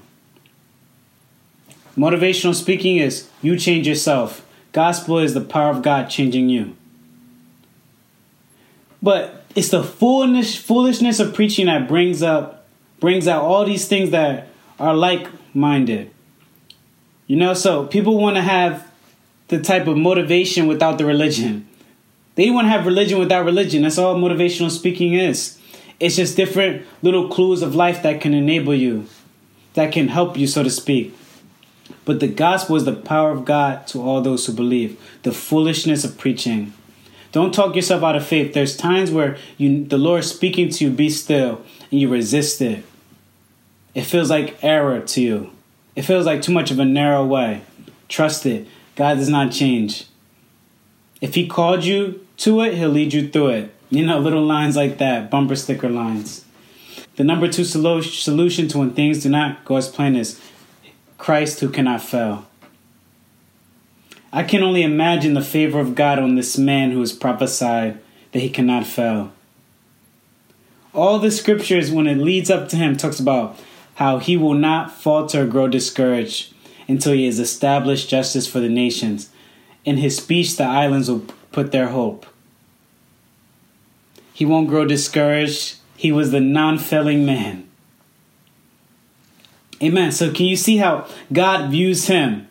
Motivational 1.96 2.54
speaking 2.54 2.96
is 2.96 3.28
you 3.42 3.56
change 3.56 3.86
yourself. 3.86 4.46
Gospel 4.72 5.18
is 5.18 5.34
the 5.34 5.40
power 5.40 5.70
of 5.70 5.82
God 5.82 6.08
changing 6.08 6.48
you. 6.48 6.76
But 9.00 9.44
it's 9.54 9.68
the 9.68 9.84
foolish 9.84 10.58
foolishness 10.58 11.20
of 11.20 11.34
preaching 11.34 11.66
that 11.66 11.86
brings 11.86 12.22
up 12.22 12.66
brings 12.98 13.28
out 13.28 13.42
all 13.42 13.64
these 13.64 13.86
things 13.86 14.10
that 14.10 14.48
are 14.78 14.94
like 14.94 15.28
minded. 15.54 16.10
You 17.26 17.36
know, 17.36 17.54
so 17.54 17.86
people 17.86 18.18
want 18.18 18.36
to 18.36 18.42
have 18.42 18.90
the 19.48 19.60
type 19.60 19.86
of 19.86 19.96
motivation 19.96 20.66
without 20.66 20.98
the 20.98 21.04
religion. 21.04 21.68
They 22.34 22.50
want 22.50 22.64
to 22.64 22.70
have 22.70 22.86
religion 22.86 23.18
without 23.18 23.44
religion. 23.44 23.82
That's 23.82 23.98
all 23.98 24.16
motivational 24.16 24.70
speaking 24.70 25.14
is. 25.14 25.58
It's 26.00 26.16
just 26.16 26.36
different 26.36 26.86
little 27.02 27.28
clues 27.28 27.62
of 27.62 27.74
life 27.74 28.02
that 28.02 28.20
can 28.20 28.34
enable 28.34 28.74
you, 28.74 29.06
that 29.74 29.92
can 29.92 30.08
help 30.08 30.36
you, 30.36 30.46
so 30.46 30.62
to 30.62 30.70
speak. 30.70 31.16
But 32.04 32.20
the 32.20 32.28
gospel 32.28 32.76
is 32.76 32.84
the 32.84 32.92
power 32.92 33.30
of 33.30 33.44
God 33.44 33.86
to 33.88 34.02
all 34.02 34.20
those 34.20 34.46
who 34.46 34.52
believe, 34.52 35.00
the 35.22 35.32
foolishness 35.32 36.04
of 36.04 36.18
preaching. 36.18 36.72
Don't 37.32 37.54
talk 37.54 37.74
yourself 37.74 38.02
out 38.02 38.16
of 38.16 38.26
faith. 38.26 38.54
There's 38.54 38.76
times 38.76 39.10
where 39.10 39.36
you, 39.56 39.84
the 39.84 39.98
Lord 39.98 40.20
is 40.20 40.30
speaking 40.30 40.68
to 40.70 40.84
you, 40.84 40.90
be 40.90 41.10
still, 41.10 41.62
and 41.90 42.00
you 42.00 42.08
resist 42.08 42.60
it. 42.60 42.84
It 43.94 44.02
feels 44.02 44.30
like 44.30 44.62
error 44.62 45.00
to 45.00 45.20
you. 45.20 45.50
It 45.96 46.02
feels 46.02 46.26
like 46.26 46.42
too 46.42 46.52
much 46.52 46.70
of 46.70 46.78
a 46.78 46.84
narrow 46.84 47.24
way. 47.24 47.62
Trust 48.08 48.46
it. 48.46 48.66
God 48.96 49.14
does 49.14 49.28
not 49.28 49.52
change. 49.52 50.06
If 51.20 51.34
He 51.34 51.46
called 51.46 51.84
you 51.84 52.24
to 52.38 52.60
it, 52.62 52.74
He'll 52.74 52.90
lead 52.90 53.12
you 53.12 53.28
through 53.28 53.48
it. 53.48 53.73
You 53.94 54.04
know, 54.04 54.18
little 54.18 54.44
lines 54.44 54.74
like 54.74 54.98
that, 54.98 55.30
bumper 55.30 55.54
sticker 55.54 55.88
lines. 55.88 56.44
The 57.14 57.22
number 57.22 57.46
two 57.46 57.62
solution 57.62 58.66
to 58.66 58.78
when 58.78 58.90
things 58.90 59.22
do 59.22 59.28
not 59.28 59.64
go 59.64 59.76
as 59.76 59.88
planned 59.88 60.16
is 60.16 60.40
Christ 61.16 61.60
who 61.60 61.68
cannot 61.68 62.02
fail. 62.02 62.44
I 64.32 64.42
can 64.42 64.64
only 64.64 64.82
imagine 64.82 65.34
the 65.34 65.44
favor 65.44 65.78
of 65.78 65.94
God 65.94 66.18
on 66.18 66.34
this 66.34 66.58
man 66.58 66.90
who 66.90 66.98
has 66.98 67.12
prophesied 67.12 68.00
that 68.32 68.40
he 68.40 68.50
cannot 68.50 68.84
fail. 68.84 69.32
All 70.92 71.20
the 71.20 71.30
scriptures, 71.30 71.92
when 71.92 72.08
it 72.08 72.18
leads 72.18 72.50
up 72.50 72.68
to 72.70 72.76
him, 72.76 72.96
talks 72.96 73.20
about 73.20 73.60
how 73.94 74.18
he 74.18 74.36
will 74.36 74.54
not 74.54 74.90
falter 74.90 75.44
or 75.44 75.46
grow 75.46 75.68
discouraged 75.68 76.52
until 76.88 77.12
he 77.12 77.26
has 77.26 77.38
established 77.38 78.10
justice 78.10 78.48
for 78.48 78.58
the 78.58 78.68
nations. 78.68 79.30
In 79.84 79.98
his 79.98 80.16
speech, 80.16 80.56
the 80.56 80.64
islands 80.64 81.08
will 81.08 81.26
put 81.52 81.70
their 81.70 81.90
hope. 81.90 82.26
He 84.34 84.44
won't 84.44 84.68
grow 84.68 84.84
discouraged. 84.84 85.76
He 85.96 86.12
was 86.12 86.32
the 86.32 86.40
non 86.40 86.76
failing 86.76 87.24
man. 87.24 87.66
Amen. 89.80 90.12
So, 90.12 90.32
can 90.32 90.46
you 90.46 90.56
see 90.56 90.76
how 90.76 91.06
God 91.32 91.70
views 91.70 92.08
him? 92.08 92.48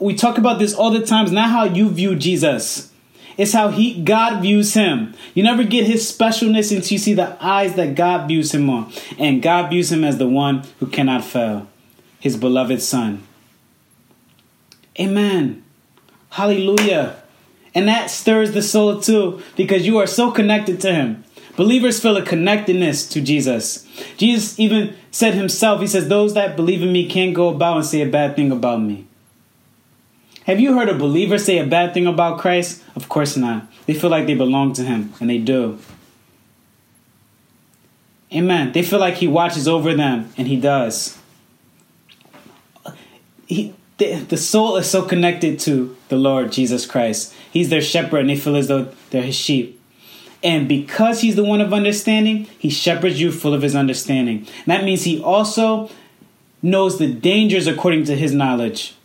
We 0.00 0.14
talk 0.14 0.38
about 0.38 0.58
this 0.58 0.74
all 0.74 0.90
the 0.90 1.04
times, 1.04 1.30
not 1.30 1.50
how 1.50 1.64
you 1.64 1.90
view 1.90 2.16
Jesus. 2.16 2.90
It's 3.36 3.52
how 3.52 3.68
he 3.68 4.02
God 4.02 4.42
views 4.42 4.74
him. 4.74 5.14
You 5.34 5.42
never 5.42 5.62
get 5.62 5.86
his 5.86 6.10
specialness 6.10 6.74
until 6.74 6.92
you 6.92 6.98
see 6.98 7.14
the 7.14 7.36
eyes 7.44 7.74
that 7.74 7.94
God 7.94 8.26
views 8.26 8.54
him 8.54 8.70
on. 8.70 8.92
And 9.18 9.42
God 9.42 9.70
views 9.70 9.92
him 9.92 10.04
as 10.04 10.18
the 10.18 10.28
one 10.28 10.64
who 10.80 10.86
cannot 10.86 11.24
fail, 11.24 11.68
his 12.18 12.36
beloved 12.36 12.80
son. 12.80 13.26
Amen. 14.98 15.64
Hallelujah. 16.30 17.23
And 17.74 17.88
that 17.88 18.10
stirs 18.10 18.52
the 18.52 18.62
soul 18.62 19.00
too, 19.00 19.42
because 19.56 19.86
you 19.86 19.98
are 19.98 20.06
so 20.06 20.30
connected 20.30 20.80
to 20.82 20.92
him. 20.92 21.24
Believers 21.56 22.00
feel 22.00 22.16
a 22.16 22.22
connectedness 22.22 23.08
to 23.08 23.20
Jesus. 23.20 23.86
Jesus 24.16 24.58
even 24.58 24.96
said 25.10 25.34
himself, 25.34 25.80
He 25.80 25.86
says, 25.86 26.08
Those 26.08 26.34
that 26.34 26.56
believe 26.56 26.82
in 26.82 26.92
me 26.92 27.08
can't 27.08 27.34
go 27.34 27.48
about 27.48 27.76
and 27.76 27.86
say 27.86 28.00
a 28.02 28.08
bad 28.08 28.34
thing 28.34 28.50
about 28.50 28.80
me. 28.80 29.06
Have 30.46 30.60
you 30.60 30.76
heard 30.76 30.88
a 30.88 30.98
believer 30.98 31.38
say 31.38 31.58
a 31.58 31.66
bad 31.66 31.94
thing 31.94 32.06
about 32.06 32.38
Christ? 32.38 32.82
Of 32.96 33.08
course 33.08 33.36
not. 33.36 33.66
They 33.86 33.94
feel 33.94 34.10
like 34.10 34.26
they 34.26 34.34
belong 34.34 34.72
to 34.74 34.82
him, 34.82 35.12
and 35.20 35.30
they 35.30 35.38
do. 35.38 35.78
Amen. 38.32 38.72
They 38.72 38.82
feel 38.82 38.98
like 38.98 39.14
he 39.14 39.28
watches 39.28 39.68
over 39.68 39.94
them, 39.94 40.32
and 40.36 40.48
he 40.48 40.56
does. 40.56 41.16
He, 43.46 43.74
the, 43.98 44.16
the 44.16 44.36
soul 44.36 44.76
is 44.76 44.90
so 44.90 45.02
connected 45.02 45.60
to 45.60 45.96
the 46.08 46.16
Lord 46.16 46.50
Jesus 46.50 46.84
Christ. 46.84 47.34
He's 47.54 47.68
their 47.68 47.80
shepherd, 47.80 48.18
and 48.18 48.30
they 48.30 48.36
feel 48.36 48.56
as 48.56 48.66
though 48.66 48.88
they're 49.10 49.22
his 49.22 49.36
sheep. 49.36 49.80
And 50.42 50.68
because 50.68 51.20
he's 51.20 51.36
the 51.36 51.44
one 51.44 51.60
of 51.60 51.72
understanding, 51.72 52.48
he 52.58 52.68
shepherds 52.68 53.20
you 53.20 53.30
full 53.30 53.54
of 53.54 53.62
his 53.62 53.76
understanding. 53.76 54.38
And 54.38 54.66
that 54.66 54.82
means 54.82 55.04
he 55.04 55.22
also 55.22 55.88
knows 56.62 56.98
the 56.98 57.10
dangers 57.10 57.68
according 57.68 58.06
to 58.06 58.16
his 58.16 58.34
knowledge. 58.34 58.96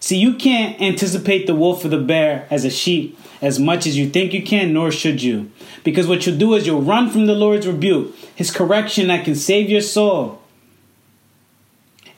See, 0.00 0.16
you 0.16 0.34
can't 0.34 0.80
anticipate 0.80 1.46
the 1.46 1.54
wolf 1.54 1.84
or 1.84 1.88
the 1.88 1.98
bear 1.98 2.46
as 2.50 2.64
a 2.64 2.70
sheep 2.70 3.18
as 3.42 3.60
much 3.60 3.86
as 3.86 3.98
you 3.98 4.08
think 4.08 4.32
you 4.32 4.42
can, 4.42 4.72
nor 4.72 4.90
should 4.90 5.22
you. 5.22 5.50
Because 5.84 6.06
what 6.06 6.26
you'll 6.26 6.38
do 6.38 6.54
is 6.54 6.66
you'll 6.66 6.80
run 6.80 7.10
from 7.10 7.26
the 7.26 7.34
Lord's 7.34 7.66
rebuke, 7.66 8.16
his 8.34 8.50
correction 8.50 9.08
that 9.08 9.26
can 9.26 9.34
save 9.34 9.68
your 9.68 9.82
soul 9.82 10.37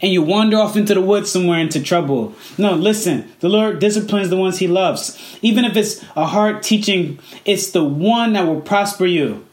and 0.03 0.13
you 0.13 0.23
wander 0.23 0.59
off 0.59 0.77
into 0.77 0.95
the 0.95 1.01
woods 1.01 1.31
somewhere 1.31 1.61
into 1.61 1.83
trouble. 1.83 2.35
No, 2.57 2.75
listen, 2.75 3.31
the 3.41 3.49
Lord 3.49 3.79
disciplines 3.79 4.31
the 4.31 4.37
ones 4.37 4.59
he 4.59 4.67
loves. 4.67 5.19
Even 5.43 5.65
if 5.65 5.77
it's 5.77 6.03
a 6.17 6.27
hard 6.27 6.63
teaching, 6.63 7.19
it's 7.45 7.71
the 7.71 7.85
one 7.85 8.33
that 8.33 8.47
will 8.47 8.61
prosper 8.61 9.07
you. 9.07 9.47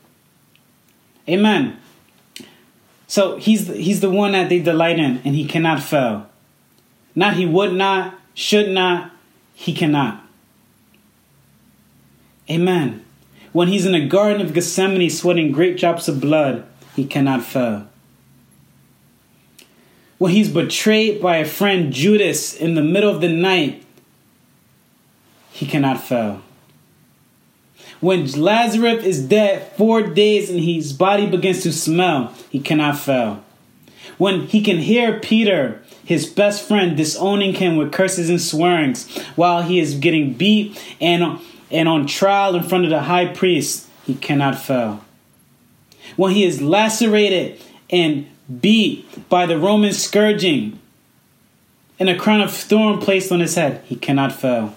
Amen. 1.27 1.77
So 3.07 3.38
he's 3.38 3.67
he's 3.67 3.99
the 3.99 4.10
one 4.10 4.33
that 4.33 4.49
they 4.49 4.60
delight 4.60 4.99
in, 4.99 5.21
and 5.23 5.36
he 5.36 5.45
cannot 5.45 5.81
fail. 5.81 6.29
Not 7.15 7.36
he 7.36 7.45
would 7.45 7.73
not, 7.73 8.17
should 8.33 8.69
not, 8.69 9.12
he 9.53 9.73
cannot. 9.73 10.23
Amen. 12.49 13.03
When 13.51 13.67
he's 13.67 13.86
in 13.86 13.93
the 13.93 14.07
Garden 14.07 14.41
of 14.41 14.53
Gethsemane 14.53 15.10
sweating 15.10 15.51
great 15.51 15.77
drops 15.77 16.07
of 16.07 16.21
blood, 16.21 16.65
he 16.95 17.05
cannot 17.05 17.43
fail 17.43 17.88
when 20.17 20.32
he's 20.32 20.49
betrayed 20.49 21.21
by 21.21 21.38
a 21.38 21.45
friend 21.45 21.93
Judas 21.93 22.56
in 22.56 22.75
the 22.75 22.82
middle 22.82 23.13
of 23.13 23.21
the 23.21 23.30
night, 23.30 23.84
he 25.51 25.65
cannot 25.65 26.03
fail. 26.03 26.41
When 27.99 28.30
Lazarus 28.32 29.03
is 29.03 29.27
dead 29.27 29.71
four 29.75 30.03
days 30.03 30.49
and 30.49 30.60
his 30.60 30.93
body 30.93 31.25
begins 31.25 31.63
to 31.63 31.73
smell, 31.73 32.34
he 32.49 32.60
cannot 32.60 32.97
fail. 32.97 33.43
When 34.17 34.41
he 34.41 34.62
can 34.62 34.77
hear 34.77 35.19
Peter, 35.19 35.82
his 36.03 36.25
best 36.27 36.67
friend, 36.67 36.95
disowning 36.95 37.56
him 37.56 37.75
with 37.75 37.91
curses 37.91 38.30
and 38.30 38.41
swearings 38.41 39.12
while 39.36 39.63
he 39.63 39.80
is 39.80 39.95
getting 39.95 40.34
beat 40.34 40.82
and, 41.01 41.39
and 41.69 41.89
on 41.89 42.08
trial 42.08 42.56
in 42.56 42.63
front 42.63 42.86
of 42.86 42.89
the 42.89 43.01
high 43.01 43.25
priest, 43.25 43.88
he 44.06 44.15
cannot 44.15 44.58
fail. 44.58 45.03
When 46.15 46.32
he 46.32 46.43
is 46.43 46.62
lacerated 46.62 47.60
and 47.89 48.27
beat 48.62 49.29
by 49.29 49.45
the 49.45 49.57
Roman 49.57 49.93
scourging, 49.93 50.79
and 51.99 52.10
a 52.10 52.17
crown 52.17 52.41
of 52.41 52.53
thorn 52.53 52.99
placed 52.99 53.31
on 53.31 53.39
his 53.39 53.55
head, 53.55 53.83
he 53.86 53.95
cannot 53.95 54.31
fail. 54.31 54.75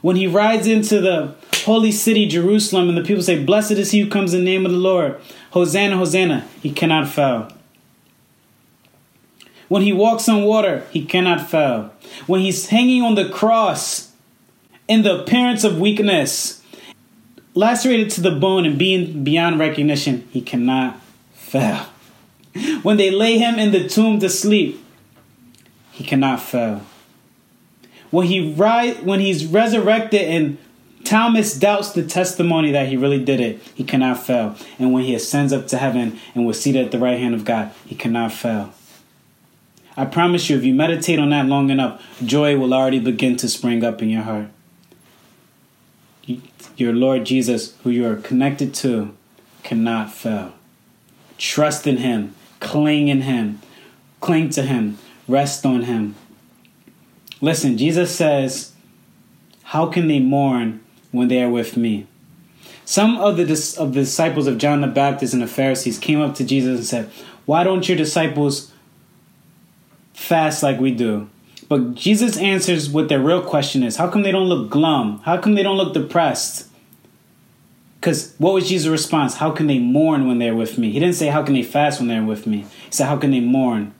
When 0.00 0.16
he 0.16 0.26
rides 0.26 0.66
into 0.66 1.00
the 1.00 1.34
holy 1.64 1.92
city, 1.92 2.26
Jerusalem, 2.26 2.88
and 2.88 2.98
the 2.98 3.04
people 3.04 3.22
say, 3.22 3.42
Blessed 3.42 3.72
is 3.72 3.92
he 3.92 4.00
who 4.00 4.10
comes 4.10 4.34
in 4.34 4.40
the 4.40 4.50
name 4.50 4.66
of 4.66 4.72
the 4.72 4.78
Lord, 4.78 5.20
Hosanna, 5.52 5.96
Hosanna, 5.96 6.48
he 6.60 6.72
cannot 6.72 7.08
fail. 7.08 7.50
When 9.68 9.82
he 9.82 9.92
walks 9.92 10.28
on 10.28 10.42
water, 10.42 10.84
he 10.90 11.04
cannot 11.04 11.48
fail. 11.48 11.92
When 12.26 12.40
he's 12.40 12.66
hanging 12.66 13.02
on 13.02 13.14
the 13.14 13.28
cross 13.28 14.12
in 14.86 15.02
the 15.02 15.22
appearance 15.22 15.64
of 15.64 15.78
weakness, 15.78 16.62
lacerated 17.54 18.10
to 18.10 18.20
the 18.20 18.32
bone 18.32 18.66
and 18.66 18.78
being 18.78 19.24
beyond 19.24 19.58
recognition, 19.58 20.28
he 20.30 20.42
cannot 20.42 21.00
fail. 21.32 21.86
When 22.82 22.96
they 22.96 23.10
lay 23.10 23.38
him 23.38 23.58
in 23.58 23.72
the 23.72 23.88
tomb 23.88 24.20
to 24.20 24.28
sleep, 24.28 24.84
he 25.90 26.04
cannot 26.04 26.40
fail. 26.40 26.82
When 28.10 28.26
he 28.26 28.52
rise, 28.54 28.98
when 29.00 29.20
he's 29.20 29.46
resurrected 29.46 30.22
and 30.22 30.58
Thomas 31.04 31.58
doubts 31.58 31.92
the 31.92 32.04
testimony 32.04 32.72
that 32.72 32.88
he 32.88 32.96
really 32.96 33.22
did 33.22 33.40
it, 33.40 33.60
he 33.74 33.84
cannot 33.84 34.22
fail. 34.22 34.56
And 34.78 34.92
when 34.92 35.04
he 35.04 35.14
ascends 35.14 35.52
up 35.52 35.66
to 35.68 35.78
heaven 35.78 36.18
and 36.34 36.46
was 36.46 36.60
seated 36.60 36.84
at 36.84 36.92
the 36.92 36.98
right 36.98 37.18
hand 37.18 37.34
of 37.34 37.44
God, 37.44 37.72
he 37.86 37.94
cannot 37.94 38.32
fail. 38.32 38.72
I 39.96 40.06
promise 40.06 40.48
you, 40.48 40.56
if 40.56 40.64
you 40.64 40.74
meditate 40.74 41.18
on 41.18 41.30
that 41.30 41.46
long 41.46 41.70
enough, 41.70 42.02
joy 42.24 42.56
will 42.56 42.72
already 42.72 42.98
begin 42.98 43.36
to 43.38 43.48
spring 43.48 43.84
up 43.84 44.00
in 44.00 44.08
your 44.08 44.22
heart. 44.22 44.48
Your 46.76 46.94
Lord 46.94 47.26
Jesus, 47.26 47.76
who 47.82 47.90
you 47.90 48.06
are 48.06 48.16
connected 48.16 48.72
to, 48.76 49.14
cannot 49.62 50.12
fail. 50.12 50.54
Trust 51.36 51.86
in 51.86 51.98
Him. 51.98 52.34
Cling 52.62 53.08
in 53.08 53.22
Him. 53.22 53.60
Cling 54.20 54.50
to 54.50 54.62
Him. 54.62 54.98
Rest 55.28 55.66
on 55.66 55.82
Him. 55.82 56.14
Listen, 57.40 57.76
Jesus 57.76 58.14
says, 58.14 58.72
How 59.64 59.86
can 59.86 60.06
they 60.08 60.20
mourn 60.20 60.80
when 61.10 61.28
they 61.28 61.42
are 61.42 61.50
with 61.50 61.76
me? 61.76 62.06
Some 62.84 63.18
of 63.18 63.36
the, 63.36 63.42
of 63.78 63.94
the 63.94 64.00
disciples 64.00 64.46
of 64.46 64.58
John 64.58 64.80
the 64.80 64.86
Baptist 64.86 65.34
and 65.34 65.42
the 65.42 65.46
Pharisees 65.48 65.98
came 65.98 66.20
up 66.20 66.34
to 66.36 66.44
Jesus 66.44 66.78
and 66.78 66.86
said, 66.86 67.10
Why 67.44 67.64
don't 67.64 67.86
your 67.88 67.98
disciples 67.98 68.72
fast 70.14 70.62
like 70.62 70.80
we 70.80 70.92
do? 70.92 71.28
But 71.68 71.94
Jesus 71.94 72.36
answers 72.38 72.90
what 72.90 73.08
their 73.08 73.20
real 73.20 73.42
question 73.42 73.82
is 73.82 73.96
How 73.96 74.08
come 74.08 74.22
they 74.22 74.32
don't 74.32 74.48
look 74.48 74.70
glum? 74.70 75.18
How 75.24 75.36
come 75.36 75.54
they 75.54 75.62
don't 75.62 75.76
look 75.76 75.94
depressed? 75.94 76.68
Because 78.02 78.34
what 78.38 78.52
was 78.52 78.68
Jesus' 78.68 78.88
response? 78.88 79.36
How 79.36 79.52
can 79.52 79.68
they 79.68 79.78
mourn 79.78 80.26
when 80.26 80.40
they're 80.40 80.56
with 80.56 80.76
me? 80.76 80.90
He 80.90 80.98
didn't 80.98 81.14
say, 81.14 81.28
How 81.28 81.44
can 81.44 81.54
they 81.54 81.62
fast 81.62 82.00
when 82.00 82.08
they're 82.08 82.24
with 82.24 82.48
me? 82.48 82.62
He 82.86 82.90
said, 82.90 83.06
How 83.06 83.16
can 83.16 83.30
they 83.30 83.38
mourn? 83.38 83.94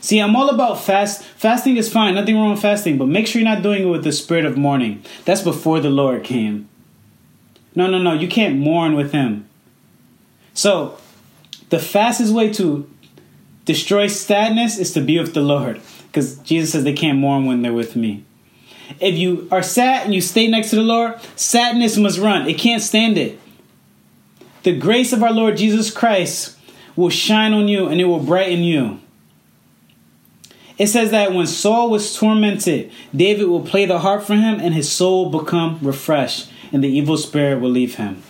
See, 0.00 0.20
I'm 0.20 0.36
all 0.36 0.48
about 0.48 0.80
fast. 0.80 1.24
Fasting 1.24 1.76
is 1.76 1.92
fine, 1.92 2.14
nothing 2.14 2.36
wrong 2.36 2.52
with 2.52 2.62
fasting, 2.62 2.96
but 2.96 3.08
make 3.08 3.26
sure 3.26 3.42
you're 3.42 3.50
not 3.50 3.64
doing 3.64 3.82
it 3.82 3.90
with 3.90 4.04
the 4.04 4.12
spirit 4.12 4.44
of 4.44 4.56
mourning. 4.56 5.02
That's 5.24 5.42
before 5.42 5.80
the 5.80 5.90
Lord 5.90 6.22
came. 6.22 6.68
No, 7.74 7.88
no, 7.88 7.98
no, 7.98 8.12
you 8.12 8.28
can't 8.28 8.56
mourn 8.56 8.94
with 8.94 9.10
Him. 9.10 9.48
So, 10.54 10.96
the 11.70 11.80
fastest 11.80 12.32
way 12.32 12.52
to 12.52 12.88
destroy 13.64 14.06
sadness 14.06 14.78
is 14.78 14.92
to 14.92 15.00
be 15.00 15.18
with 15.18 15.34
the 15.34 15.42
Lord, 15.42 15.80
because 16.06 16.38
Jesus 16.38 16.70
says 16.70 16.84
they 16.84 16.92
can't 16.92 17.18
mourn 17.18 17.46
when 17.46 17.62
they're 17.62 17.72
with 17.72 17.96
me. 17.96 18.24
If 19.00 19.16
you 19.16 19.48
are 19.50 19.62
sad 19.62 20.04
and 20.04 20.14
you 20.14 20.20
stay 20.20 20.48
next 20.48 20.70
to 20.70 20.76
the 20.76 20.82
Lord, 20.82 21.20
sadness 21.36 21.96
must 21.96 22.18
run. 22.18 22.48
It 22.48 22.58
can't 22.58 22.82
stand 22.82 23.18
it. 23.18 23.38
The 24.62 24.76
grace 24.76 25.12
of 25.12 25.22
our 25.22 25.32
Lord 25.32 25.56
Jesus 25.56 25.90
Christ 25.90 26.56
will 26.96 27.10
shine 27.10 27.52
on 27.52 27.68
you 27.68 27.86
and 27.86 28.00
it 28.00 28.06
will 28.06 28.18
brighten 28.18 28.62
you. 28.62 29.00
It 30.78 30.88
says 30.88 31.10
that 31.10 31.32
when 31.32 31.46
Saul 31.46 31.90
was 31.90 32.16
tormented, 32.16 32.90
David 33.14 33.48
will 33.48 33.62
play 33.62 33.84
the 33.84 33.98
harp 33.98 34.22
for 34.22 34.34
him 34.34 34.60
and 34.60 34.74
his 34.74 34.90
soul 34.90 35.30
become 35.30 35.78
refreshed 35.82 36.50
and 36.72 36.82
the 36.82 36.88
evil 36.88 37.16
spirit 37.16 37.60
will 37.60 37.70
leave 37.70 37.96
him. 37.96 38.22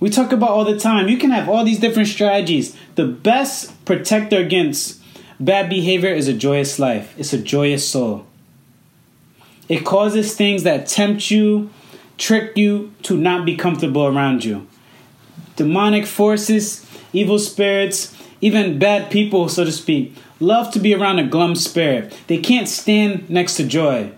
We 0.00 0.08
talk 0.08 0.32
about 0.32 0.50
all 0.50 0.64
the 0.64 0.78
time. 0.78 1.08
You 1.08 1.18
can 1.18 1.30
have 1.30 1.48
all 1.48 1.64
these 1.64 1.78
different 1.78 2.08
strategies. 2.08 2.76
The 2.94 3.04
best 3.04 3.84
protector 3.84 4.38
against 4.38 5.00
bad 5.38 5.68
behavior 5.68 6.12
is 6.12 6.26
a 6.26 6.32
joyous 6.32 6.78
life. 6.78 7.14
It's 7.18 7.32
a 7.32 7.38
joyous 7.38 7.86
soul. 7.86 8.26
It 9.70 9.84
causes 9.84 10.34
things 10.34 10.64
that 10.64 10.88
tempt 10.88 11.30
you, 11.30 11.70
trick 12.18 12.56
you 12.56 12.92
to 13.04 13.16
not 13.16 13.46
be 13.46 13.56
comfortable 13.56 14.04
around 14.04 14.44
you. 14.44 14.66
Demonic 15.54 16.06
forces, 16.06 16.84
evil 17.12 17.38
spirits, 17.38 18.12
even 18.40 18.80
bad 18.80 19.12
people, 19.12 19.48
so 19.48 19.64
to 19.64 19.70
speak, 19.70 20.16
love 20.40 20.72
to 20.72 20.80
be 20.80 20.92
around 20.92 21.20
a 21.20 21.26
glum 21.26 21.54
spirit. 21.54 22.12
They 22.26 22.38
can't 22.38 22.68
stand 22.68 23.30
next 23.30 23.56
to 23.58 23.64
joy, 23.64 24.10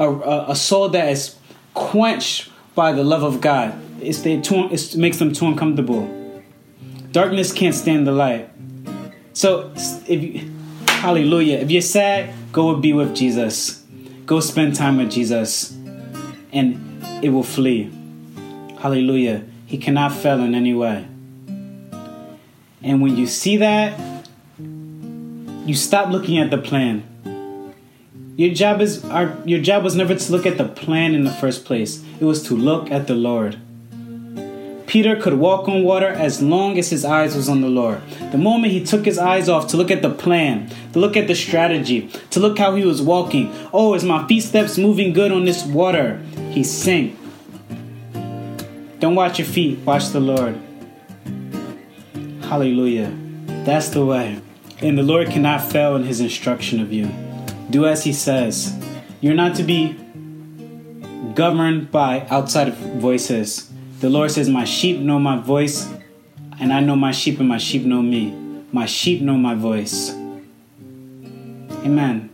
a, 0.00 0.10
a, 0.10 0.50
a 0.50 0.56
soul 0.56 0.88
that 0.88 1.08
is 1.10 1.36
quenched 1.74 2.50
by 2.74 2.90
the 2.90 3.04
love 3.04 3.22
of 3.22 3.40
God. 3.40 3.80
It's, 4.00 4.22
they 4.22 4.40
too, 4.40 4.68
it 4.72 4.96
makes 4.96 5.20
them 5.20 5.32
too 5.32 5.46
uncomfortable. 5.46 6.42
Darkness 7.12 7.52
can't 7.52 7.74
stand 7.74 8.04
the 8.04 8.12
light. 8.12 8.50
So, 9.32 9.72
if 10.08 10.08
you, 10.08 10.50
hallelujah, 10.88 11.58
if 11.58 11.70
you're 11.70 11.82
sad, 11.82 12.34
go 12.50 12.72
and 12.72 12.82
be 12.82 12.92
with 12.92 13.14
Jesus. 13.14 13.84
Go 14.28 14.40
spend 14.40 14.76
time 14.76 14.98
with 14.98 15.10
Jesus 15.10 15.72
and 16.52 17.02
it 17.24 17.30
will 17.30 17.42
flee. 17.42 17.90
Hallelujah. 18.78 19.42
He 19.64 19.78
cannot 19.78 20.12
fail 20.12 20.40
in 20.40 20.54
any 20.54 20.74
way. 20.74 21.06
And 22.82 23.00
when 23.00 23.16
you 23.16 23.26
see 23.26 23.56
that, 23.56 24.28
you 24.58 25.74
stop 25.74 26.10
looking 26.10 26.36
at 26.36 26.50
the 26.50 26.58
plan. 26.58 27.04
Your 28.36 28.52
job 28.52 28.82
is 28.82 29.02
our 29.06 29.34
your 29.46 29.62
job 29.62 29.82
was 29.82 29.96
never 29.96 30.14
to 30.14 30.32
look 30.32 30.44
at 30.44 30.58
the 30.58 30.68
plan 30.68 31.14
in 31.14 31.24
the 31.24 31.32
first 31.32 31.64
place. 31.64 32.04
It 32.20 32.26
was 32.26 32.42
to 32.48 32.54
look 32.54 32.90
at 32.90 33.06
the 33.06 33.14
Lord. 33.14 33.58
Peter 34.88 35.14
could 35.14 35.34
walk 35.34 35.68
on 35.68 35.84
water 35.84 36.08
as 36.08 36.40
long 36.40 36.78
as 36.78 36.88
his 36.88 37.04
eyes 37.04 37.36
was 37.36 37.46
on 37.46 37.60
the 37.60 37.68
Lord. 37.68 38.00
The 38.32 38.38
moment 38.38 38.72
he 38.72 38.82
took 38.82 39.04
his 39.04 39.18
eyes 39.18 39.46
off 39.46 39.68
to 39.68 39.76
look 39.76 39.90
at 39.90 40.00
the 40.00 40.08
plan, 40.08 40.70
to 40.94 40.98
look 40.98 41.14
at 41.14 41.28
the 41.28 41.34
strategy, 41.34 42.08
to 42.30 42.40
look 42.40 42.58
how 42.58 42.74
he 42.74 42.86
was 42.86 43.02
walking, 43.02 43.54
oh, 43.74 43.92
is 43.92 44.02
my 44.02 44.26
feet 44.26 44.40
steps 44.40 44.78
moving 44.78 45.12
good 45.12 45.30
on 45.30 45.44
this 45.44 45.62
water? 45.66 46.16
He 46.50 46.64
sank. 46.64 47.18
Don't 48.98 49.14
watch 49.14 49.38
your 49.38 49.46
feet, 49.46 49.78
watch 49.80 50.08
the 50.08 50.20
Lord. 50.20 50.58
Hallelujah. 52.40 53.14
That's 53.66 53.90
the 53.90 54.06
way. 54.06 54.40
And 54.80 54.96
the 54.96 55.02
Lord 55.02 55.28
cannot 55.28 55.70
fail 55.70 55.96
in 55.96 56.04
his 56.04 56.22
instruction 56.22 56.80
of 56.80 56.94
you. 56.94 57.10
Do 57.68 57.84
as 57.84 58.04
he 58.04 58.14
says. 58.14 58.74
You're 59.20 59.34
not 59.34 59.54
to 59.56 59.64
be 59.64 59.98
governed 61.34 61.90
by 61.90 62.26
outside 62.30 62.72
voices. 62.74 63.67
The 64.00 64.08
Lord 64.08 64.30
says, 64.30 64.48
My 64.48 64.64
sheep 64.64 65.00
know 65.00 65.18
my 65.18 65.40
voice, 65.40 65.92
and 66.60 66.72
I 66.72 66.78
know 66.78 66.94
my 66.94 67.10
sheep, 67.10 67.40
and 67.40 67.48
my 67.48 67.58
sheep 67.58 67.84
know 67.84 68.00
me. 68.00 68.30
My 68.70 68.86
sheep 68.86 69.20
know 69.20 69.36
my 69.36 69.56
voice. 69.56 70.10
Amen. 71.84 72.30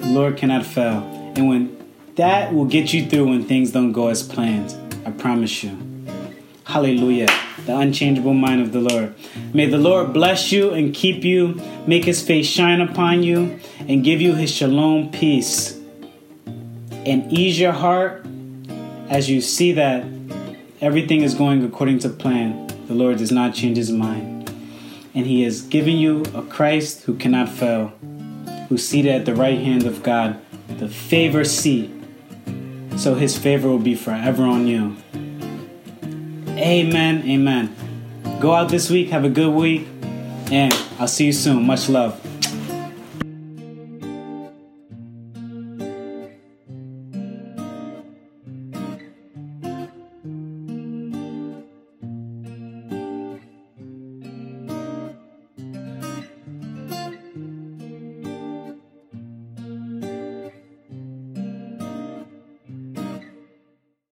The 0.00 0.06
Lord 0.06 0.38
cannot 0.38 0.64
fail. 0.64 1.32
And 1.36 1.46
when 1.48 1.92
that 2.14 2.54
will 2.54 2.64
get 2.64 2.94
you 2.94 3.06
through 3.06 3.28
when 3.28 3.44
things 3.44 3.72
don't 3.72 3.92
go 3.92 4.08
as 4.08 4.22
planned, 4.22 4.74
I 5.04 5.10
promise 5.10 5.62
you. 5.62 5.76
Hallelujah. 6.64 7.28
The 7.66 7.76
unchangeable 7.76 8.32
mind 8.32 8.62
of 8.62 8.72
the 8.72 8.80
Lord. 8.80 9.14
May 9.52 9.66
the 9.66 9.76
Lord 9.76 10.14
bless 10.14 10.50
you 10.52 10.70
and 10.70 10.94
keep 10.94 11.22
you, 11.22 11.60
make 11.86 12.04
his 12.06 12.22
face 12.22 12.46
shine 12.46 12.80
upon 12.80 13.22
you, 13.22 13.60
and 13.80 14.02
give 14.02 14.22
you 14.22 14.34
his 14.34 14.50
shalom 14.50 15.10
peace. 15.10 15.78
And 16.46 17.30
ease 17.30 17.60
your 17.60 17.72
heart 17.72 18.24
as 19.08 19.30
you 19.30 19.40
see 19.40 19.72
that 19.72 20.04
everything 20.80 21.22
is 21.22 21.34
going 21.34 21.64
according 21.64 21.98
to 22.00 22.08
plan, 22.08 22.66
the 22.86 22.94
Lord 22.94 23.18
does 23.18 23.32
not 23.32 23.54
change 23.54 23.76
his 23.76 23.90
mind. 23.90 24.50
And 25.14 25.26
he 25.26 25.42
has 25.42 25.62
given 25.62 25.96
you 25.96 26.22
a 26.34 26.42
Christ 26.42 27.04
who 27.04 27.16
cannot 27.16 27.48
fail, 27.48 27.88
who's 28.68 28.86
seated 28.86 29.12
at 29.12 29.24
the 29.24 29.34
right 29.34 29.58
hand 29.58 29.86
of 29.86 30.02
God, 30.02 30.38
the 30.78 30.88
favor 30.88 31.44
seat. 31.44 31.90
So 32.96 33.14
his 33.14 33.38
favor 33.38 33.68
will 33.68 33.78
be 33.78 33.94
forever 33.94 34.44
on 34.44 34.66
you. 34.66 34.96
Amen. 36.58 37.22
Amen. 37.28 37.74
Go 38.40 38.52
out 38.52 38.68
this 38.68 38.90
week, 38.90 39.08
have 39.08 39.24
a 39.24 39.30
good 39.30 39.54
week, 39.54 39.86
and 40.50 40.72
I'll 40.98 41.08
see 41.08 41.26
you 41.26 41.32
soon. 41.32 41.64
Much 41.64 41.88
love. 41.88 42.20